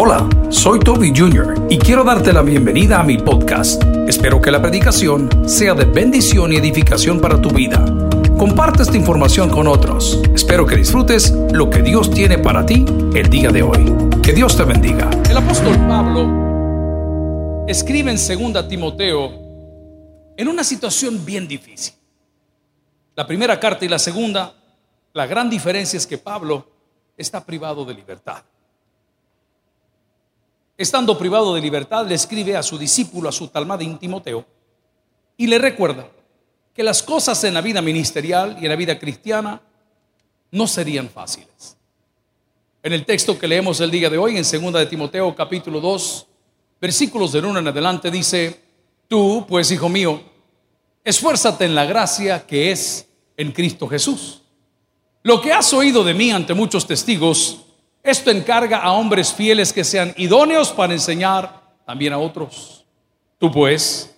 Hola, 0.00 0.28
soy 0.48 0.78
Toby 0.78 1.12
Jr. 1.12 1.66
y 1.68 1.76
quiero 1.76 2.04
darte 2.04 2.32
la 2.32 2.42
bienvenida 2.42 3.00
a 3.00 3.02
mi 3.02 3.18
podcast. 3.18 3.82
Espero 4.06 4.40
que 4.40 4.52
la 4.52 4.62
predicación 4.62 5.28
sea 5.48 5.74
de 5.74 5.86
bendición 5.86 6.52
y 6.52 6.56
edificación 6.56 7.20
para 7.20 7.42
tu 7.42 7.50
vida. 7.50 7.84
Comparte 8.38 8.84
esta 8.84 8.96
información 8.96 9.50
con 9.50 9.66
otros. 9.66 10.22
Espero 10.32 10.66
que 10.66 10.76
disfrutes 10.76 11.32
lo 11.50 11.68
que 11.68 11.82
Dios 11.82 12.12
tiene 12.12 12.38
para 12.38 12.64
ti 12.64 12.84
el 13.12 13.28
día 13.28 13.50
de 13.50 13.64
hoy. 13.64 13.92
Que 14.22 14.32
Dios 14.32 14.56
te 14.56 14.62
bendiga. 14.62 15.10
El 15.28 15.36
apóstol 15.36 15.76
Pablo 15.88 17.64
escribe 17.66 18.12
en 18.12 18.52
2 18.52 18.68
Timoteo 18.68 19.32
en 20.36 20.46
una 20.46 20.62
situación 20.62 21.26
bien 21.26 21.48
difícil. 21.48 21.94
La 23.16 23.26
primera 23.26 23.58
carta 23.58 23.84
y 23.84 23.88
la 23.88 23.98
segunda, 23.98 24.54
la 25.12 25.26
gran 25.26 25.50
diferencia 25.50 25.96
es 25.96 26.06
que 26.06 26.18
Pablo 26.18 26.68
está 27.16 27.44
privado 27.44 27.84
de 27.84 27.94
libertad. 27.94 28.44
Estando 30.78 31.18
privado 31.18 31.56
de 31.56 31.60
libertad, 31.60 32.06
le 32.06 32.14
escribe 32.14 32.56
a 32.56 32.62
su 32.62 32.78
discípulo, 32.78 33.28
a 33.28 33.32
su 33.32 33.48
talmadín 33.48 33.98
Timoteo, 33.98 34.46
y 35.36 35.48
le 35.48 35.58
recuerda 35.58 36.08
que 36.72 36.84
las 36.84 37.02
cosas 37.02 37.42
en 37.42 37.54
la 37.54 37.60
vida 37.60 37.82
ministerial 37.82 38.56
y 38.60 38.64
en 38.64 38.68
la 38.68 38.76
vida 38.76 38.96
cristiana 38.96 39.60
no 40.52 40.68
serían 40.68 41.08
fáciles. 41.08 41.76
En 42.80 42.92
el 42.92 43.04
texto 43.04 43.36
que 43.36 43.48
leemos 43.48 43.80
el 43.80 43.90
día 43.90 44.08
de 44.08 44.18
hoy, 44.18 44.36
en 44.36 44.44
2 44.44 44.72
de 44.74 44.86
Timoteo 44.86 45.34
capítulo 45.34 45.80
2, 45.80 46.26
versículos 46.80 47.32
de 47.32 47.40
1 47.40 47.58
en 47.58 47.66
adelante, 47.66 48.08
dice, 48.08 48.62
tú, 49.08 49.44
pues 49.48 49.72
hijo 49.72 49.88
mío, 49.88 50.22
esfuérzate 51.02 51.64
en 51.64 51.74
la 51.74 51.86
gracia 51.86 52.46
que 52.46 52.70
es 52.70 53.08
en 53.36 53.50
Cristo 53.50 53.88
Jesús. 53.88 54.42
Lo 55.24 55.40
que 55.40 55.52
has 55.52 55.72
oído 55.72 56.04
de 56.04 56.14
mí 56.14 56.30
ante 56.30 56.54
muchos 56.54 56.86
testigos, 56.86 57.62
esto 58.10 58.30
encarga 58.30 58.78
a 58.78 58.92
hombres 58.92 59.32
fieles 59.32 59.72
que 59.72 59.84
sean 59.84 60.14
idóneos 60.16 60.70
para 60.70 60.92
enseñar 60.92 61.62
también 61.84 62.12
a 62.12 62.18
otros. 62.18 62.84
Tú 63.38 63.50
pues 63.50 64.16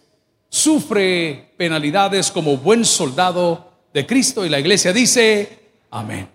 sufre 0.49 1.55
penalidades 1.57 2.31
como 2.31 2.57
buen 2.57 2.85
soldado 2.85 3.71
de 3.93 4.07
Cristo 4.07 4.45
y 4.45 4.49
la 4.49 4.59
iglesia 4.59 4.93
dice, 4.93 5.73
amén. 5.91 6.29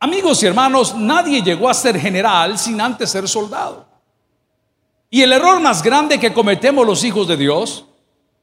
Amigos 0.00 0.42
y 0.42 0.46
hermanos, 0.46 0.96
nadie 0.96 1.42
llegó 1.42 1.68
a 1.68 1.74
ser 1.74 1.98
general 1.98 2.58
sin 2.58 2.80
antes 2.80 3.10
ser 3.10 3.28
soldado. 3.28 3.86
Y 5.08 5.22
el 5.22 5.32
error 5.32 5.60
más 5.60 5.82
grande 5.82 6.18
que 6.18 6.32
cometemos 6.32 6.86
los 6.86 7.04
hijos 7.04 7.28
de 7.28 7.36
Dios 7.36 7.84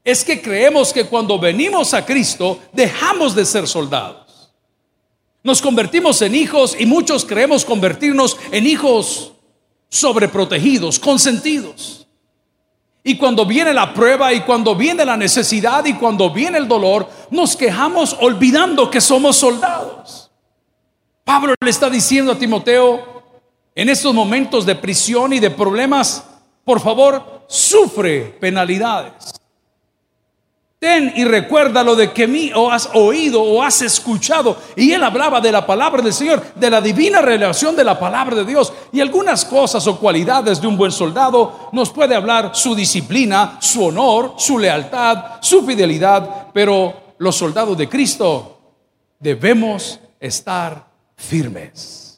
es 0.03 0.23
que 0.23 0.41
creemos 0.41 0.93
que 0.93 1.05
cuando 1.05 1.37
venimos 1.37 1.93
a 1.93 2.05
Cristo 2.05 2.59
dejamos 2.71 3.35
de 3.35 3.45
ser 3.45 3.67
soldados. 3.67 4.28
Nos 5.43 5.61
convertimos 5.61 6.21
en 6.21 6.35
hijos 6.35 6.75
y 6.77 6.85
muchos 6.85 7.25
creemos 7.25 7.63
convertirnos 7.63 8.37
en 8.51 8.67
hijos 8.67 9.33
sobreprotegidos, 9.89 10.99
consentidos. 10.99 12.07
Y 13.03 13.17
cuando 13.17 13.45
viene 13.45 13.73
la 13.73 13.93
prueba 13.93 14.33
y 14.33 14.41
cuando 14.41 14.75
viene 14.75 15.05
la 15.05 15.15
necesidad 15.15 15.85
y 15.85 15.93
cuando 15.93 16.31
viene 16.31 16.57
el 16.57 16.67
dolor, 16.67 17.09
nos 17.31 17.55
quejamos 17.55 18.15
olvidando 18.19 18.91
que 18.91 18.99
somos 18.99 19.37
soldados. 19.37 20.29
Pablo 21.23 21.55
le 21.63 21.69
está 21.69 21.89
diciendo 21.89 22.33
a 22.33 22.37
Timoteo, 22.37 23.23
en 23.73 23.87
estos 23.87 24.13
momentos 24.13 24.65
de 24.65 24.75
prisión 24.75 25.31
y 25.31 25.39
de 25.39 25.51
problemas, 25.51 26.25
por 26.65 26.81
favor, 26.81 27.45
sufre 27.47 28.37
penalidades. 28.39 29.38
Ten 30.79 31.11
y 31.13 31.25
recuerda 31.25 31.83
lo 31.83 31.93
de 31.93 32.13
que 32.13 32.25
mí 32.25 32.53
o 32.55 32.71
has 32.71 32.89
oído 32.93 33.43
o 33.43 33.61
has 33.61 33.81
escuchado. 33.81 34.55
Y 34.77 34.93
él 34.93 35.03
hablaba 35.03 35.41
de 35.41 35.51
la 35.51 35.65
palabra 35.65 36.01
del 36.01 36.13
Señor, 36.13 36.41
de 36.55 36.69
la 36.69 36.79
divina 36.79 37.21
revelación 37.21 37.75
de 37.75 37.83
la 37.83 37.99
palabra 37.99 38.33
de 38.37 38.45
Dios. 38.45 38.71
Y 38.93 39.01
algunas 39.01 39.43
cosas 39.43 39.85
o 39.87 39.99
cualidades 39.99 40.61
de 40.61 40.67
un 40.67 40.77
buen 40.77 40.93
soldado 40.93 41.69
nos 41.73 41.89
puede 41.89 42.15
hablar 42.15 42.51
su 42.53 42.75
disciplina, 42.75 43.57
su 43.59 43.83
honor, 43.83 44.35
su 44.37 44.57
lealtad, 44.57 45.41
su 45.41 45.65
fidelidad. 45.65 46.47
Pero 46.53 47.15
los 47.17 47.35
soldados 47.35 47.77
de 47.77 47.89
Cristo 47.89 48.61
debemos 49.19 49.99
estar 50.17 50.87
firmes. 51.17 52.08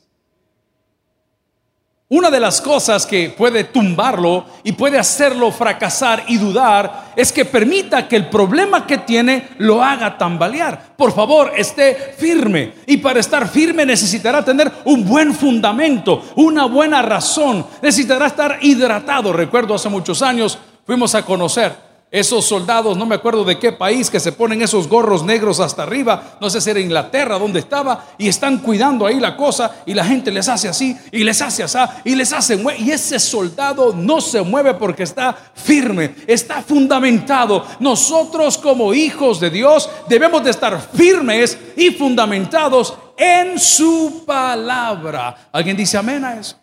Una 2.14 2.30
de 2.30 2.42
las 2.42 2.60
cosas 2.60 3.06
que 3.06 3.30
puede 3.30 3.64
tumbarlo 3.64 4.44
y 4.66 4.74
puede 4.74 5.00
hacerlo 5.00 5.50
fracasar 5.50 6.26
y 6.28 6.36
dudar 6.36 7.14
es 7.16 7.32
que 7.32 7.46
permita 7.46 8.06
que 8.10 8.18
el 8.18 8.28
problema 8.28 8.86
que 8.86 8.98
tiene 8.98 9.48
lo 9.60 9.82
haga 9.82 10.18
tambalear. 10.18 10.94
Por 10.98 11.14
favor, 11.14 11.54
esté 11.56 12.14
firme. 12.18 12.74
Y 12.86 12.98
para 12.98 13.22
estar 13.22 13.48
firme 13.48 13.86
necesitará 13.86 14.44
tener 14.44 14.70
un 14.84 15.06
buen 15.06 15.34
fundamento, 15.34 16.22
una 16.36 16.66
buena 16.66 17.02
razón. 17.02 17.66
Necesitará 17.82 18.28
estar 18.28 18.58
hidratado. 18.60 19.32
Recuerdo 19.32 19.74
hace 19.74 19.88
muchos 19.88 20.22
años 20.22 20.58
fuimos 20.86 21.16
a 21.16 21.24
conocer 21.24 21.91
esos 22.12 22.44
soldados, 22.44 22.98
no 22.98 23.06
me 23.06 23.16
acuerdo 23.16 23.46
de 23.46 23.58
qué 23.58 23.72
país, 23.72 24.10
que 24.10 24.20
se 24.20 24.34
ponen 24.34 24.62
esos 24.62 24.90
gorros 24.90 25.24
negros 25.24 25.62
hasta 25.62 25.84
arriba, 25.84 26.38
no 26.42 26.50
sé 26.50 26.60
si 26.60 26.70
era 26.70 26.82
Inglaterra, 26.82 27.40
donde 27.40 27.60
estaba, 27.60 28.04
y 28.18 28.28
están 28.28 28.58
cuidando 28.58 29.06
ahí 29.06 29.18
la 29.18 29.38
cosa, 29.38 29.78
y 29.86 29.94
la 29.94 30.04
gente 30.04 30.30
les 30.30 30.50
hace 30.50 30.68
así, 30.68 30.98
y 31.10 31.24
les 31.24 31.42
hace 31.42 31.64
así, 31.64 31.78
y 32.04 32.16
les 32.16 32.34
hace, 32.34 32.62
y 32.80 32.92
ese 32.92 33.18
soldado 33.18 33.94
no 33.96 34.20
se 34.20 34.42
mueve 34.42 34.74
porque 34.74 35.04
está 35.04 35.34
firme, 35.54 36.16
está 36.28 36.62
fundamentado. 36.62 37.66
Nosotros 37.80 38.58
como 38.58 38.94
hijos 38.94 39.40
de 39.40 39.50
Dios 39.50 39.90
debemos 40.10 40.44
de 40.44 40.52
estar 40.52 40.82
firmes 40.94 41.58
y 41.78 41.92
fundamentados 41.92 42.94
en 43.18 43.58
su 43.58 44.24
palabra. 44.26 45.50
¿Alguien 45.54 45.78
dice 45.78 45.98
amén 45.98 46.26
a 46.26 46.36
eso? 46.36 46.58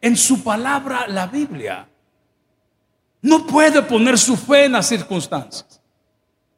En 0.00 0.16
su 0.16 0.42
palabra, 0.44 1.06
la 1.08 1.26
Biblia. 1.26 1.88
No 3.22 3.46
puede 3.46 3.82
poner 3.82 4.18
su 4.18 4.36
fe 4.36 4.64
en 4.64 4.72
las 4.72 4.86
circunstancias. 4.88 5.80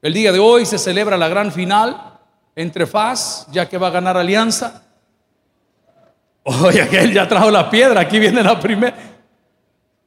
El 0.01 0.13
día 0.13 0.33
de 0.33 0.39
hoy 0.39 0.67
se 0.67 0.79
celebra 0.79 1.17
la 1.17 1.29
gran 1.29 1.53
final 1.53 2.19
entre 2.57 2.87
FAS, 2.87 3.47
ya 3.53 3.69
que 3.69 3.79
va 3.79 3.89
a 3.89 3.91
ganar 3.91 4.17
Alianza. 4.17 4.83
Oye, 6.43 6.89
que 6.91 7.01
él 7.01 7.13
ya 7.13 7.29
trajo 7.29 7.51
la 7.51 7.71
piedra, 7.71 8.01
aquí 8.01 8.19
viene 8.19 8.43
la 8.43 8.59
primera. 8.59 8.97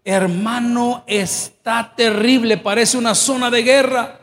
Hermano, 0.03 1.03
está 1.05 1.93
terrible, 1.95 2.57
parece 2.57 2.97
una 2.97 3.13
zona 3.13 3.51
de 3.51 3.63
guerra. 3.63 4.16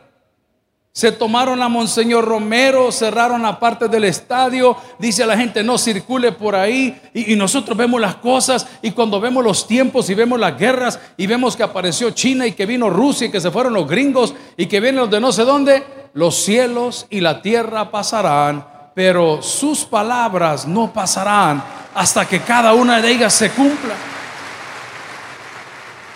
Se 0.95 1.11
tomaron 1.11 1.61
a 1.61 1.67
Monseñor 1.67 2.23
Romero, 2.23 2.89
cerraron 2.89 3.41
la 3.41 3.59
parte 3.59 3.89
del 3.89 4.05
estadio, 4.05 4.77
dice 4.97 5.23
a 5.23 5.27
la 5.27 5.35
gente 5.35 5.61
no 5.61 5.77
circule 5.77 6.31
por 6.31 6.55
ahí 6.55 6.97
y, 7.13 7.35
nosotros 7.35 7.77
vemos 7.77 7.99
las 7.99 8.15
cosas. 8.15 8.65
Y 8.81 8.91
cuando 8.91 9.19
vemos 9.19 9.43
los 9.43 9.67
tiempos 9.67 10.09
y 10.09 10.13
vemos 10.13 10.39
las 10.39 10.57
guerras 10.57 10.97
y 11.17 11.27
vemos 11.27 11.57
que 11.57 11.63
apareció 11.63 12.11
China 12.11 12.47
y 12.47 12.53
que 12.53 12.65
vino 12.65 12.89
Rusia 12.89 13.27
y 13.27 13.29
que 13.29 13.41
se 13.41 13.51
fueron 13.51 13.73
los 13.73 13.89
gringos 13.89 14.33
y 14.55 14.67
que 14.67 14.79
vienen 14.79 15.01
los 15.01 15.11
de 15.11 15.19
no 15.19 15.33
sé 15.33 15.43
dónde, 15.43 15.83
los 16.13 16.33
cielos 16.33 17.07
y 17.09 17.19
la 17.19 17.41
tierra 17.41 17.91
pasarán, 17.91 18.65
pero 18.93 19.41
sus 19.41 19.83
palabras 19.83 20.65
no 20.65 20.93
pasarán 20.93 21.61
hasta 21.93 22.25
que 22.25 22.39
cada 22.39 22.73
una 22.73 23.01
de 23.01 23.11
ellas 23.11 23.33
se 23.33 23.49
cumpla. 23.49 23.95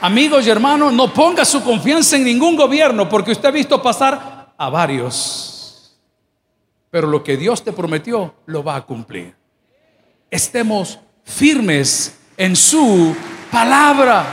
Amigos 0.01 0.47
y 0.47 0.50
hermanos, 0.50 0.94
no 0.94 1.13
ponga 1.13 1.44
su 1.44 1.61
confianza 1.61 2.16
en 2.16 2.23
ningún 2.23 2.56
gobierno 2.56 3.09
porque 3.09 3.34
usted 3.34 3.50
ha 3.50 3.51
visto 3.51 3.81
pasar 3.81 4.28
a 4.59 4.70
varios, 4.70 5.96
pero 6.92 7.08
lo 7.08 7.24
que 7.24 7.38
Dios 7.38 7.64
te 7.64 7.72
prometió 7.72 8.36
lo 8.46 8.62
va 8.62 8.75
a 8.75 8.81
cumplir. 8.86 9.34
Estemos 10.30 11.00
firmes 11.24 12.20
en 12.36 12.58
su 12.58 13.16
palabra. 13.50 14.25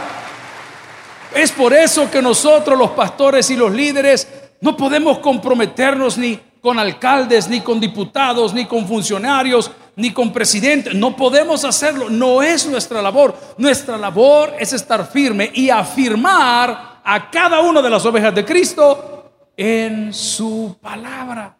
Es 1.33 1.53
por 1.53 1.73
eso 1.73 2.11
que 2.11 2.21
nosotros 2.21 2.77
los 2.77 2.91
pastores 2.91 3.49
y 3.51 3.57
los 3.57 3.73
líderes 3.73 4.27
no 4.61 4.77
podemos 4.77 5.21
comprometernos 5.21 6.19
ni 6.19 6.41
con 6.61 6.81
alcaldes, 6.81 7.49
ni 7.49 7.61
con 7.61 7.79
diputados, 7.79 8.53
ni 8.53 8.67
con 8.67 8.85
funcionarios, 8.89 9.71
ni 9.95 10.13
con 10.13 10.33
presidentes. 10.33 10.93
No 10.93 11.15
podemos 11.15 11.65
hacerlo. 11.65 12.11
No 12.11 12.43
es 12.43 12.67
nuestra 12.67 13.01
labor. 13.01 13.37
Nuestra 13.59 13.97
labor 13.97 14.55
es 14.59 14.73
estar 14.73 15.07
firme 15.07 15.53
y 15.55 15.71
afirmar 15.71 17.01
a 17.05 17.31
cada 17.31 17.61
una 17.61 17.81
de 17.81 17.91
las 17.91 18.05
ovejas 18.05 18.35
de 18.35 18.45
Cristo 18.45 19.17
en 19.57 20.13
su 20.13 20.77
palabra. 20.81 21.57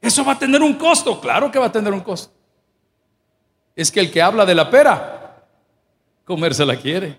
Eso 0.00 0.24
va 0.24 0.32
a 0.32 0.38
tener 0.38 0.62
un 0.62 0.74
costo, 0.74 1.20
claro 1.20 1.50
que 1.50 1.58
va 1.58 1.66
a 1.66 1.72
tener 1.72 1.92
un 1.92 2.00
costo. 2.00 2.32
Es 3.74 3.90
que 3.90 4.00
el 4.00 4.10
que 4.10 4.20
habla 4.20 4.44
de 4.44 4.54
la 4.54 4.70
pera, 4.70 5.44
comérsela 6.24 6.76
quiere. 6.76 7.18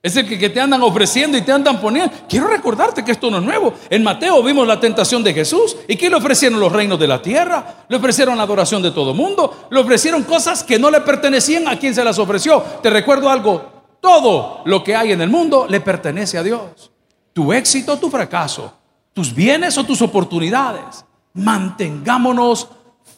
Es 0.00 0.16
el 0.16 0.28
que, 0.28 0.48
te 0.48 0.60
andan 0.60 0.80
ofreciendo 0.82 1.36
y 1.36 1.42
te 1.42 1.50
andan 1.50 1.80
poniendo. 1.80 2.14
Quiero 2.28 2.46
recordarte 2.46 3.04
que 3.04 3.10
esto 3.10 3.30
no 3.30 3.38
es 3.38 3.42
nuevo. 3.42 3.74
En 3.90 4.04
Mateo 4.04 4.42
vimos 4.44 4.66
la 4.66 4.78
tentación 4.78 5.24
de 5.24 5.34
Jesús. 5.34 5.76
¿Y 5.88 5.96
qué 5.96 6.08
le 6.08 6.16
ofrecieron 6.16 6.60
los 6.60 6.70
reinos 6.70 7.00
de 7.00 7.08
la 7.08 7.20
tierra? 7.20 7.84
Le 7.88 7.96
ofrecieron 7.96 8.36
la 8.36 8.44
adoración 8.44 8.80
de 8.80 8.92
todo 8.92 9.12
mundo. 9.12 9.66
Le 9.70 9.80
ofrecieron 9.80 10.22
cosas 10.22 10.62
que 10.62 10.78
no 10.78 10.88
le 10.90 11.00
pertenecían 11.00 11.66
a 11.66 11.78
quien 11.78 11.94
se 11.94 12.04
las 12.04 12.18
ofreció. 12.18 12.62
Te 12.80 12.90
recuerdo 12.90 13.28
algo. 13.28 13.98
Todo 14.00 14.62
lo 14.66 14.84
que 14.84 14.94
hay 14.94 15.10
en 15.10 15.20
el 15.20 15.30
mundo 15.30 15.66
le 15.68 15.80
pertenece 15.80 16.38
a 16.38 16.44
Dios 16.44 16.92
tu 17.38 17.52
éxito 17.52 17.92
o 17.92 17.96
tu 17.96 18.10
fracaso, 18.10 18.72
tus 19.14 19.32
bienes 19.32 19.78
o 19.78 19.84
tus 19.84 20.02
oportunidades. 20.02 21.04
Mantengámonos 21.34 22.66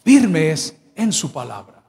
firmes 0.05 0.77
en 0.95 1.11
su 1.11 1.33
palabra. 1.33 1.83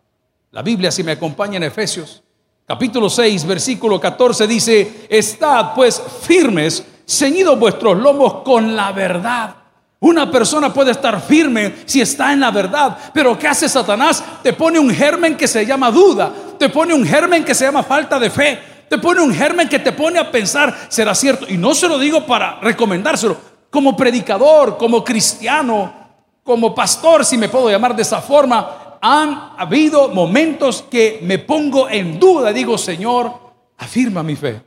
La 0.52 0.62
Biblia, 0.62 0.92
si 0.92 1.04
me 1.04 1.12
acompaña 1.12 1.58
en 1.58 1.64
Efesios, 1.64 2.24
capítulo 2.66 3.10
6, 3.10 3.46
versículo 3.46 4.00
14, 4.00 4.48
dice, 4.48 5.08
estad 5.10 5.74
pues 5.76 6.02
firmes, 6.22 6.86
ceñidos 7.06 7.60
vuestros 7.60 7.98
lomos 7.98 8.44
con 8.46 8.78
la 8.78 8.94
verdad. 8.94 9.54
Una 10.00 10.32
persona 10.32 10.74
puede 10.74 10.92
estar 10.92 11.22
firme 11.22 11.84
si 11.86 12.00
está 12.00 12.32
en 12.32 12.40
la 12.40 12.52
verdad, 12.52 12.98
pero 13.14 13.38
¿qué 13.38 13.50
hace 13.50 13.68
Satanás? 13.68 14.24
Te 14.42 14.54
pone 14.54 14.80
un 14.80 14.90
germen 14.90 15.36
que 15.36 15.50
se 15.50 15.66
llama 15.66 15.92
duda, 15.92 16.32
te 16.58 16.70
pone 16.70 16.94
un 16.94 17.06
germen 17.06 17.44
que 17.44 17.54
se 17.54 17.66
llama 17.66 17.84
falta 17.84 18.18
de 18.18 18.30
fe, 18.30 18.71
te 18.92 18.98
pone 18.98 19.22
un 19.22 19.34
germen 19.34 19.70
que 19.70 19.80
te 19.80 19.94
pone 19.94 20.20
a 20.20 20.30
pensar, 20.30 20.88
será 20.90 21.16
cierto. 21.16 21.46
Y 21.48 21.56
no 21.56 21.74
se 21.74 21.88
lo 21.88 21.98
digo 21.98 22.26
para 22.26 22.60
recomendárselo, 22.60 23.38
como 23.70 23.96
predicador, 23.96 24.78
como 24.78 25.02
cristiano, 25.02 26.10
como 26.44 26.76
pastor, 26.76 27.24
si 27.24 27.38
me 27.38 27.48
puedo 27.48 27.70
llamar 27.70 27.96
de 27.96 28.02
esa 28.02 28.22
forma, 28.22 28.98
han 29.02 29.54
habido 29.58 30.10
momentos 30.10 30.82
que 30.92 31.20
me 31.24 31.40
pongo 31.40 31.88
en 31.88 32.20
duda, 32.20 32.52
digo, 32.52 32.78
Señor, 32.78 33.32
afirma 33.78 34.24
mi 34.24 34.36
fe. 34.36 34.62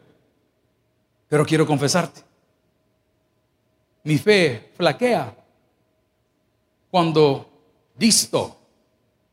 Pero 1.29 1.45
quiero 1.45 1.67
confesarte, 1.67 2.23
mi 4.05 4.17
fe 4.17 4.73
flaquea 4.75 5.35
cuando 6.91 7.47
disto, 7.95 8.57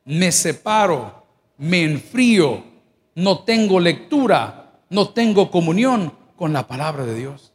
me 0.04 0.34
separo, 0.34 1.24
me 1.60 1.82
enfrío, 1.84 2.62
no 3.16 3.40
tengo 3.46 3.80
lectura, 3.80 4.61
no 4.92 5.10
tengo 5.10 5.50
comunión 5.50 6.14
con 6.36 6.54
la 6.54 6.68
palabra 6.68 7.06
de 7.06 7.16
Dios. 7.16 7.54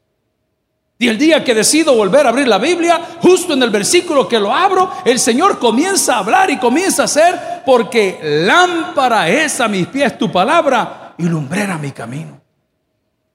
Y 0.99 1.09
el 1.09 1.19
día 1.19 1.45
que 1.45 1.55
decido 1.55 1.95
volver 1.95 2.27
a 2.27 2.31
abrir 2.31 2.49
la 2.49 2.57
Biblia, 2.57 3.19
justo 3.21 3.53
en 3.53 3.63
el 3.63 3.69
versículo 3.69 4.27
que 4.27 4.41
lo 4.41 4.53
abro, 4.53 4.91
el 5.05 5.19
Señor 5.19 5.59
comienza 5.59 6.17
a 6.17 6.19
hablar 6.21 6.51
y 6.51 6.59
comienza 6.59 7.03
a 7.03 7.05
hacer, 7.05 7.63
porque 7.67 8.19
lámpara 8.23 9.29
es 9.29 9.61
a 9.61 9.69
mis 9.69 9.87
pies 9.87 10.17
tu 10.17 10.33
palabra 10.33 11.15
y 11.19 11.25
lumbrera 11.25 11.77
mi 11.77 11.93
camino. 11.93 12.41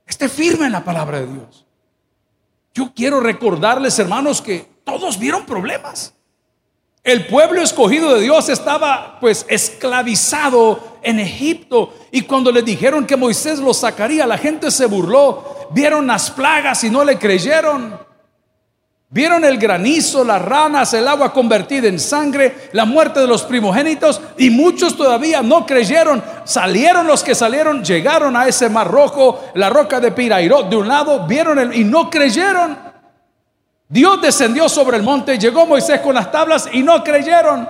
Esté 0.07 0.27
firme 0.27 0.65
en 0.65 0.71
la 0.71 0.83
palabra 0.83 1.19
de 1.19 1.27
Dios. 1.27 1.65
Yo 2.73 2.91
quiero 2.95 3.19
recordarles, 3.19 3.99
hermanos, 3.99 4.41
que 4.41 4.67
todos 4.83 5.19
vieron 5.19 5.45
problemas. 5.45 6.15
El 7.03 7.25
pueblo 7.25 7.61
escogido 7.61 8.13
de 8.13 8.21
Dios 8.21 8.47
estaba 8.49 9.17
pues 9.19 9.45
esclavizado 9.49 10.99
en 11.01 11.19
Egipto 11.19 11.95
y 12.11 12.21
cuando 12.21 12.51
le 12.51 12.61
dijeron 12.61 13.07
que 13.07 13.17
Moisés 13.17 13.57
lo 13.57 13.73
sacaría, 13.73 14.27
la 14.27 14.37
gente 14.37 14.69
se 14.69 14.85
burló. 14.85 15.69
Vieron 15.71 16.05
las 16.05 16.29
plagas 16.29 16.83
y 16.83 16.91
no 16.91 17.03
le 17.03 17.17
creyeron. 17.17 17.99
Vieron 19.09 19.43
el 19.43 19.57
granizo, 19.57 20.23
las 20.23 20.41
ranas, 20.43 20.93
el 20.93 21.07
agua 21.07 21.33
convertida 21.33 21.87
en 21.87 21.99
sangre, 21.99 22.69
la 22.71 22.85
muerte 22.85 23.19
de 23.19 23.27
los 23.27 23.43
primogénitos 23.43 24.21
y 24.37 24.51
muchos 24.51 24.95
todavía 24.95 25.41
no 25.41 25.65
creyeron. 25.65 26.23
Salieron 26.45 27.07
los 27.07 27.23
que 27.23 27.33
salieron, 27.33 27.83
llegaron 27.83 28.37
a 28.37 28.47
ese 28.47 28.69
mar 28.69 28.89
rojo, 28.89 29.43
la 29.55 29.71
roca 29.71 29.99
de 29.99 30.11
Pirairó 30.11 30.63
de 30.63 30.75
un 30.75 30.87
lado, 30.87 31.25
vieron 31.25 31.57
el, 31.57 31.75
y 31.75 31.83
no 31.83 32.11
creyeron. 32.11 32.90
Dios 33.91 34.21
descendió 34.21 34.69
sobre 34.69 34.95
el 34.95 35.03
monte, 35.03 35.37
llegó 35.37 35.65
Moisés 35.65 35.99
con 35.99 36.15
las 36.15 36.31
tablas 36.31 36.69
y 36.71 36.81
no 36.81 37.03
creyeron. 37.03 37.67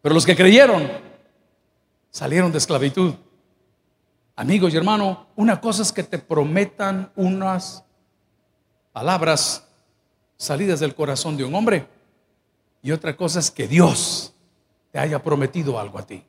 Pero 0.00 0.14
los 0.14 0.24
que 0.24 0.34
creyeron 0.34 0.90
salieron 2.10 2.50
de 2.50 2.56
esclavitud. 2.56 3.12
Amigos 4.34 4.72
y 4.72 4.78
hermanos, 4.78 5.18
una 5.36 5.60
cosa 5.60 5.82
es 5.82 5.92
que 5.92 6.02
te 6.02 6.18
prometan 6.18 7.12
unas 7.14 7.84
palabras 8.90 9.68
salidas 10.38 10.80
del 10.80 10.94
corazón 10.94 11.36
de 11.36 11.44
un 11.44 11.54
hombre 11.54 11.86
y 12.82 12.90
otra 12.90 13.14
cosa 13.14 13.40
es 13.40 13.50
que 13.50 13.68
Dios 13.68 14.32
te 14.90 14.98
haya 14.98 15.22
prometido 15.22 15.78
algo 15.78 15.98
a 15.98 16.06
ti. 16.06 16.24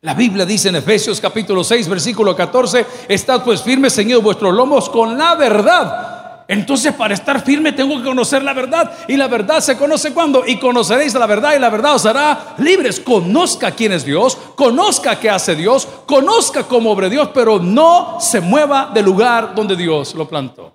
La 0.00 0.14
Biblia 0.14 0.46
dice 0.46 0.70
en 0.70 0.76
Efesios 0.76 1.20
capítulo 1.20 1.62
6, 1.62 1.90
versículo 1.90 2.34
14, 2.34 2.86
estad 3.06 3.44
pues 3.44 3.62
firmes, 3.62 3.94
ceñidos 3.94 4.22
vuestros 4.22 4.54
lomos 4.54 4.88
con 4.88 5.18
la 5.18 5.34
verdad 5.34 6.13
entonces 6.46 6.92
para 6.92 7.14
estar 7.14 7.42
firme 7.42 7.72
tengo 7.72 7.96
que 7.96 8.04
conocer 8.04 8.42
la 8.42 8.52
verdad. 8.52 8.92
Y 9.08 9.16
la 9.16 9.28
verdad 9.28 9.60
se 9.60 9.76
conoce 9.76 10.12
cuando. 10.12 10.46
Y 10.46 10.58
conoceréis 10.58 11.14
la 11.14 11.26
verdad 11.26 11.54
y 11.56 11.58
la 11.58 11.70
verdad 11.70 11.94
os 11.94 12.04
hará 12.06 12.54
libres. 12.58 13.00
Conozca 13.00 13.70
quién 13.70 13.92
es 13.92 14.04
Dios, 14.04 14.36
conozca 14.54 15.18
qué 15.18 15.30
hace 15.30 15.54
Dios, 15.54 15.88
conozca 16.06 16.64
cómo 16.64 16.90
obra 16.90 17.08
Dios, 17.08 17.30
pero 17.32 17.58
no 17.58 18.18
se 18.20 18.40
mueva 18.40 18.90
del 18.92 19.06
lugar 19.06 19.54
donde 19.54 19.76
Dios 19.76 20.14
lo 20.14 20.28
plantó. 20.28 20.74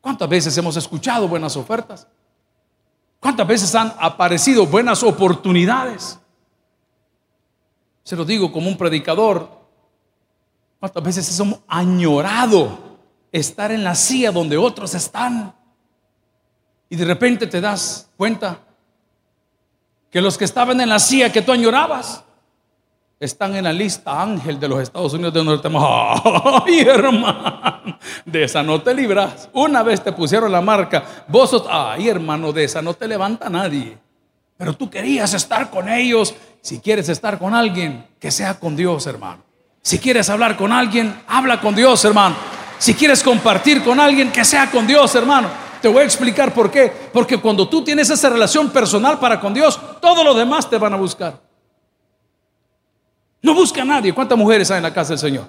¿Cuántas 0.00 0.28
veces 0.28 0.56
hemos 0.56 0.76
escuchado 0.76 1.28
buenas 1.28 1.56
ofertas? 1.56 2.06
¿Cuántas 3.18 3.46
veces 3.46 3.74
han 3.74 3.92
aparecido 3.98 4.66
buenas 4.66 5.02
oportunidades? 5.02 6.18
Se 8.02 8.16
lo 8.16 8.24
digo 8.24 8.50
como 8.50 8.68
un 8.68 8.78
predicador. 8.78 9.48
¿Cuántas 10.78 11.02
veces 11.02 11.38
hemos 11.38 11.60
añorado? 11.68 12.89
Estar 13.32 13.72
en 13.72 13.84
la 13.84 13.94
silla 13.94 14.32
donde 14.32 14.56
otros 14.56 14.94
están. 14.94 15.54
Y 16.88 16.96
de 16.96 17.04
repente 17.04 17.46
te 17.46 17.60
das 17.60 18.10
cuenta 18.16 18.58
que 20.10 20.20
los 20.20 20.36
que 20.36 20.44
estaban 20.44 20.80
en 20.80 20.88
la 20.88 20.98
silla 20.98 21.32
que 21.32 21.42
tú 21.42 21.52
añorabas 21.52 22.24
están 23.20 23.54
en 23.54 23.64
la 23.64 23.72
lista 23.72 24.20
ángel 24.20 24.58
de 24.58 24.66
los 24.66 24.80
Estados 24.80 25.12
Unidos 25.12 25.34
de 25.34 25.44
Norteamérica. 25.44 26.22
Ay, 26.66 26.80
hermano, 26.80 27.98
de 28.24 28.44
esa 28.44 28.62
no 28.62 28.80
te 28.80 28.94
libras. 28.94 29.48
Una 29.52 29.82
vez 29.82 30.02
te 30.02 30.10
pusieron 30.10 30.50
la 30.50 30.60
marca, 30.60 31.04
vos 31.28 31.64
ay, 31.68 32.08
hermano, 32.08 32.50
de 32.50 32.64
esa 32.64 32.80
no 32.80 32.94
te 32.94 33.06
levanta 33.06 33.48
nadie. 33.50 33.98
Pero 34.56 34.74
tú 34.74 34.90
querías 34.90 35.32
estar 35.34 35.70
con 35.70 35.88
ellos. 35.88 36.34
Si 36.62 36.80
quieres 36.80 37.08
estar 37.08 37.38
con 37.38 37.54
alguien, 37.54 38.06
que 38.18 38.30
sea 38.30 38.58
con 38.58 38.74
Dios, 38.74 39.06
hermano. 39.06 39.42
Si 39.82 39.98
quieres 39.98 40.28
hablar 40.28 40.56
con 40.56 40.72
alguien, 40.72 41.22
habla 41.26 41.60
con 41.60 41.74
Dios, 41.74 42.04
hermano. 42.04 42.36
Si 42.80 42.94
quieres 42.94 43.22
compartir 43.22 43.84
con 43.84 44.00
alguien, 44.00 44.32
que 44.32 44.42
sea 44.42 44.70
con 44.70 44.86
Dios, 44.86 45.14
hermano. 45.14 45.50
Te 45.82 45.88
voy 45.88 46.00
a 46.00 46.04
explicar 46.04 46.54
por 46.54 46.70
qué. 46.70 46.90
Porque 47.12 47.36
cuando 47.36 47.68
tú 47.68 47.84
tienes 47.84 48.08
esa 48.08 48.30
relación 48.30 48.70
personal 48.70 49.18
para 49.18 49.38
con 49.38 49.52
Dios, 49.52 49.78
todos 50.00 50.24
los 50.24 50.34
demás 50.34 50.68
te 50.68 50.78
van 50.78 50.94
a 50.94 50.96
buscar. 50.96 51.38
No 53.42 53.52
busca 53.52 53.82
a 53.82 53.84
nadie. 53.84 54.14
¿Cuántas 54.14 54.38
mujeres 54.38 54.70
hay 54.70 54.78
en 54.78 54.84
la 54.84 54.94
casa 54.94 55.10
del 55.10 55.18
Señor? 55.18 55.44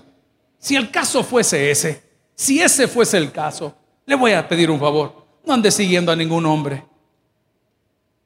Si 0.59 0.75
el 0.75 0.91
caso 0.91 1.23
fuese 1.23 1.71
ese, 1.71 2.03
si 2.35 2.61
ese 2.61 2.85
fuese 2.89 3.17
el 3.17 3.31
caso, 3.31 3.73
le 4.05 4.15
voy 4.15 4.33
a 4.33 4.45
pedir 4.45 4.69
un 4.69 4.79
favor. 4.79 5.25
No 5.45 5.53
ande 5.53 5.71
siguiendo 5.71 6.11
a 6.11 6.17
ningún 6.17 6.45
hombre. 6.45 6.83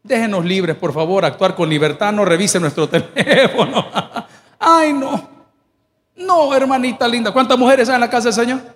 Déjenos 0.01 0.43
libres, 0.43 0.75
por 0.77 0.91
favor, 0.91 1.23
actuar 1.23 1.53
con 1.53 1.69
libertad. 1.69 2.11
No 2.11 2.25
revise 2.25 2.59
nuestro 2.59 2.89
teléfono. 3.13 3.85
Ay, 4.57 4.93
no. 4.93 5.29
No, 6.15 6.55
hermanita 6.55 7.07
linda. 7.07 7.31
¿Cuántas 7.31 7.55
mujeres 7.55 7.87
hay 7.87 7.95
en 7.95 8.01
la 8.01 8.09
casa 8.09 8.29
del 8.29 8.33
Señor? 8.33 8.74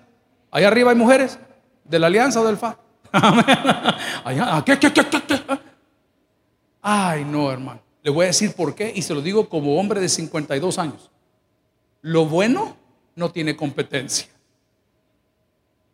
Allá 0.52 0.68
arriba 0.68 0.92
hay 0.92 0.98
mujeres 0.98 1.40
de 1.84 2.00
la 2.00 2.08
alianza 2.08 2.42
o 2.42 2.46
del 2.46 2.58
FA. 2.58 2.78
Allá, 4.24 4.64
¿qué, 4.66 4.80
qué, 4.80 4.92
qué, 4.92 5.10
Ay, 6.82 7.26
no, 7.26 7.52
hermano. 7.52 7.82
Le 8.02 8.12
voy 8.12 8.26
a 8.26 8.28
decir 8.28 8.54
por 8.54 8.74
qué 8.76 8.92
y 8.96 9.02
se 9.02 9.14
lo 9.14 9.22
digo 9.22 9.50
como 9.50 9.80
hombre 9.80 10.00
de 10.00 10.10
52 10.10 10.80
años. 10.80 11.12
Lo 12.02 12.26
bueno 12.26 12.78
no 13.16 13.32
tiene 13.32 13.56
competencia. 13.56 14.28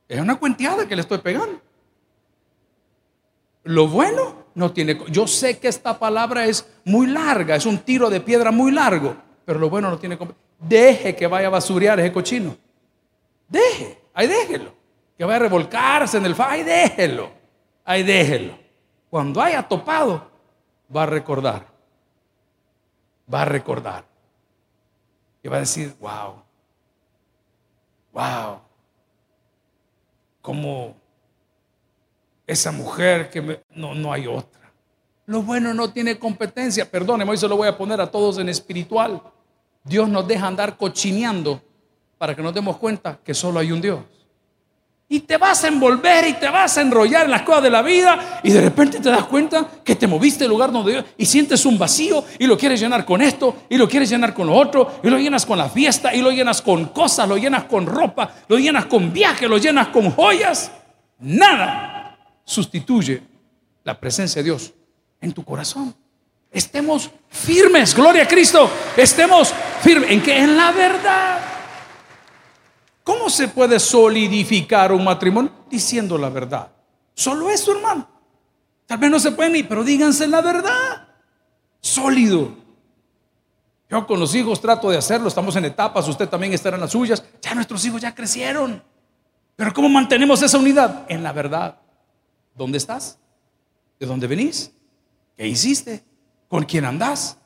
Es 0.07 0.19
una 0.19 0.35
cuenteada 0.35 0.87
que 0.87 0.95
le 0.95 1.01
estoy 1.01 1.17
pegando. 1.17 1.59
Lo 3.63 3.87
bueno 3.87 4.45
no 4.53 4.71
tiene. 4.71 4.99
Yo 5.09 5.25
sé 5.25 5.57
que 5.57 5.67
esta 5.67 5.97
palabra 5.97 6.45
es 6.45 6.67
muy 6.83 7.07
larga, 7.07 7.55
es 7.55 7.65
un 7.65 7.79
tiro 7.79 8.11
de 8.11 8.21
piedra 8.21 8.51
muy 8.51 8.71
largo, 8.71 9.15
pero 9.43 9.57
lo 9.57 9.69
bueno 9.69 9.89
no 9.89 9.97
tiene. 9.97 10.19
Deje 10.59 11.15
que 11.15 11.25
vaya 11.25 11.47
a 11.47 11.51
basurear 11.51 11.99
ese 11.99 12.13
cochino. 12.13 12.55
Deje. 13.49 14.04
Ahí 14.15 14.27
déjelo. 14.27 14.73
Que 15.17 15.23
vaya 15.23 15.35
a 15.35 15.39
revolcarse 15.39 16.17
en 16.17 16.25
el 16.25 16.33
fa, 16.33 16.51
ahí 16.51 16.63
déjelo. 16.63 17.29
Ahí 17.83 18.01
déjelo. 18.01 18.57
Cuando 19.09 19.41
haya 19.41 19.61
topado, 19.67 20.31
va 20.93 21.03
a 21.03 21.05
recordar. 21.05 21.67
Va 23.31 23.43
a 23.43 23.45
recordar. 23.45 24.05
Y 25.43 25.47
va 25.47 25.57
a 25.57 25.59
decir, 25.59 25.95
wow. 25.99 26.41
Wow. 28.13 28.61
Como 30.41 30.95
esa 32.47 32.71
mujer 32.71 33.29
que 33.29 33.63
no, 33.71 33.93
no 33.93 34.11
hay 34.11 34.27
otra. 34.27 34.71
Lo 35.25 35.41
bueno 35.41 35.73
no 35.73 35.91
tiene 35.91 36.17
competencia. 36.17 36.89
Perdóneme, 36.89 37.31
hoy 37.31 37.37
se 37.37 37.47
lo 37.47 37.57
voy 37.57 37.67
a 37.67 37.77
poner 37.77 37.99
a 37.99 38.09
todos 38.09 38.37
en 38.37 38.49
espiritual. 38.49 39.21
Dios 39.83 40.07
nos 40.07 40.27
deja 40.27 40.47
andar 40.47 40.77
cochineando 40.77 41.61
para 42.17 42.35
que 42.35 42.41
nos 42.41 42.53
demos 42.53 42.77
cuenta 42.77 43.19
que 43.23 43.33
solo 43.33 43.59
hay 43.59 43.71
un 43.71 43.81
Dios. 43.81 43.99
Y 45.07 45.19
te 45.19 45.37
vas 45.37 45.63
a 45.63 45.67
envolver 45.67 46.27
y 46.27 46.33
te 46.33 46.49
vas 46.49 46.77
a 46.77 46.81
enrollar 46.81 47.25
en 47.25 47.31
las 47.31 47.43
cosas 47.43 47.61
de 47.61 47.69
la 47.69 47.83
vida 47.83 48.39
y 48.41 48.49
de 48.51 48.59
repente 48.59 48.99
te 48.99 49.09
das 49.09 49.25
cuenta 49.25 49.67
que 49.83 49.95
te 49.95 50.07
moviste 50.07 50.45
del 50.45 50.49
lugar 50.49 50.71
donde 50.71 50.93
Dios 50.93 51.05
y 51.15 51.27
sientes 51.27 51.63
un 51.67 51.77
vacío 51.77 52.23
y 52.39 52.47
lo 52.47 52.57
quieres 52.57 52.79
llenar 52.79 53.05
con 53.05 53.21
esto 53.21 53.55
y 53.69 53.77
lo 53.77 53.87
quieres 53.87 54.09
llenar 54.09 54.33
con 54.33 54.47
lo 54.47 54.55
otro 54.55 54.99
y 55.03 55.09
lo 55.09 55.19
llenas 55.19 55.45
con 55.45 55.59
la 55.59 55.69
fiesta 55.69 56.13
y 56.15 56.23
lo 56.23 56.31
llenas 56.31 56.59
con 56.63 56.85
cosas, 56.85 57.29
lo 57.29 57.37
llenas 57.37 57.65
con 57.65 57.85
ropa, 57.85 58.33
lo 58.47 58.57
llenas 58.57 58.87
con 58.87 59.13
viaje, 59.13 59.47
lo 59.47 59.59
llenas 59.59 59.89
con 59.89 60.09
joyas. 60.09 60.71
Nada 61.19 62.17
sustituye 62.43 63.21
la 63.83 63.99
presencia 63.99 64.41
de 64.41 64.49
Dios 64.49 64.73
en 65.21 65.33
tu 65.33 65.43
corazón. 65.43 65.95
estemos 66.51 67.11
firmes, 67.29 67.93
gloria 67.93 68.23
a 68.23 68.27
Cristo, 68.27 68.69
estemos 68.97 69.53
firmes. 69.81 70.09
¿En 70.09 70.23
qué? 70.23 70.37
En 70.37 70.57
la 70.57 70.71
verdad. 70.71 71.39
¿Cómo 73.05 73.29
se 73.29 73.47
puede 73.47 73.79
solidificar 73.79 74.91
un 74.91 75.03
matrimonio? 75.03 75.51
Diciendo 75.69 76.17
la 76.17 76.29
verdad. 76.29 76.71
Solo 77.13 77.51
eso, 77.51 77.71
hermano. 77.71 78.09
Tal 78.87 78.97
vez 78.97 79.11
no 79.11 79.19
se 79.19 79.31
pueden 79.31 79.55
ir, 79.55 79.67
pero 79.67 79.83
díganse 79.83 80.27
la 80.27 80.41
verdad. 80.41 81.07
Sólido. 81.79 82.55
Yo 83.91 84.07
con 84.07 84.19
los 84.19 84.33
hijos 84.33 84.59
trato 84.59 84.89
de 84.89 84.97
hacerlo, 84.97 85.27
estamos 85.27 85.55
en 85.55 85.65
etapas, 85.65 86.07
usted 86.07 86.27
también 86.27 86.53
estará 86.53 86.77
en 86.77 86.81
las 86.81 86.93
suyas. 86.93 87.23
Ya 87.43 87.53
nuestros 87.53 87.85
hijos 87.85 88.01
ya 88.01 88.15
crecieron. 88.15 88.83
Pero 89.55 89.71
¿cómo 89.71 89.87
mantenemos 89.87 90.41
esa 90.41 90.57
unidad? 90.57 91.05
En 91.07 91.21
la 91.21 91.31
verdad. 91.31 91.77
¿Dónde 92.55 92.79
estás? 92.79 93.19
¿De 93.99 94.07
dónde 94.07 94.25
venís? 94.25 94.71
¿Qué 95.37 95.47
hiciste? 95.47 96.03
¿Con 96.47 96.63
quién 96.65 96.85
andás? 96.85 97.37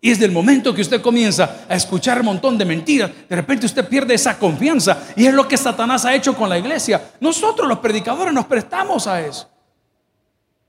Y 0.00 0.10
es 0.12 0.18
del 0.20 0.30
momento 0.30 0.72
que 0.72 0.82
usted 0.82 1.02
comienza 1.02 1.64
a 1.68 1.74
escuchar 1.74 2.20
un 2.20 2.26
montón 2.26 2.56
de 2.56 2.64
mentiras, 2.64 3.10
de 3.28 3.36
repente 3.36 3.66
usted 3.66 3.88
pierde 3.88 4.14
esa 4.14 4.38
confianza. 4.38 5.08
Y 5.16 5.26
es 5.26 5.34
lo 5.34 5.48
que 5.48 5.56
Satanás 5.56 6.04
ha 6.04 6.14
hecho 6.14 6.36
con 6.36 6.48
la 6.48 6.58
iglesia. 6.58 7.14
Nosotros 7.20 7.66
los 7.66 7.78
predicadores 7.78 8.32
nos 8.32 8.46
prestamos 8.46 9.06
a 9.08 9.20
eso. 9.20 9.48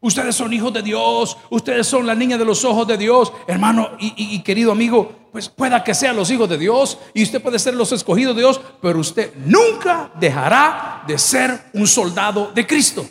Ustedes 0.02 0.34
son 0.34 0.54
hijos 0.54 0.74
de 0.74 0.82
Dios, 0.82 1.38
ustedes 1.50 1.86
son 1.86 2.08
la 2.08 2.16
niña 2.16 2.38
de 2.38 2.46
los 2.46 2.64
ojos 2.64 2.88
de 2.88 2.98
Dios, 2.98 3.34
hermano 3.48 3.92
y, 4.00 4.40
querido 4.44 4.72
amigo, 4.72 5.28
pues 5.34 5.50
pueda 5.50 5.84
que 5.84 5.94
sean 5.94 6.16
los 6.16 6.32
hijos 6.32 6.48
de 6.48 6.58
Dios 6.58 6.98
y 7.14 7.22
usted 7.22 7.42
puede 7.42 7.60
ser 7.60 7.74
los 7.74 7.92
escogidos 7.92 8.34
de 8.34 8.42
Dios, 8.42 8.62
pero 8.82 9.00
usted 9.00 9.34
nunca 9.46 10.10
dejará 10.18 11.04
de 11.06 11.18
ser 11.18 11.66
un 11.74 11.86
soldado 11.86 12.52
de 12.56 12.66
Cristo. 12.66 13.06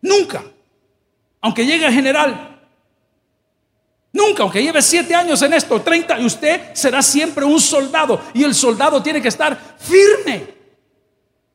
Nunca. 0.00 0.42
Aunque 1.42 1.66
llegue 1.66 1.86
el 1.86 1.92
general, 1.92 2.55
Nunca, 4.16 4.42
aunque 4.44 4.62
lleve 4.62 4.80
siete 4.80 5.14
años 5.14 5.42
en 5.42 5.52
esto, 5.52 5.78
30, 5.82 6.18
y 6.20 6.24
usted 6.24 6.72
será 6.72 7.02
siempre 7.02 7.44
un 7.44 7.60
soldado. 7.60 8.18
Y 8.32 8.44
el 8.44 8.54
soldado 8.54 9.02
tiene 9.02 9.20
que 9.20 9.28
estar 9.28 9.76
firme. 9.78 10.56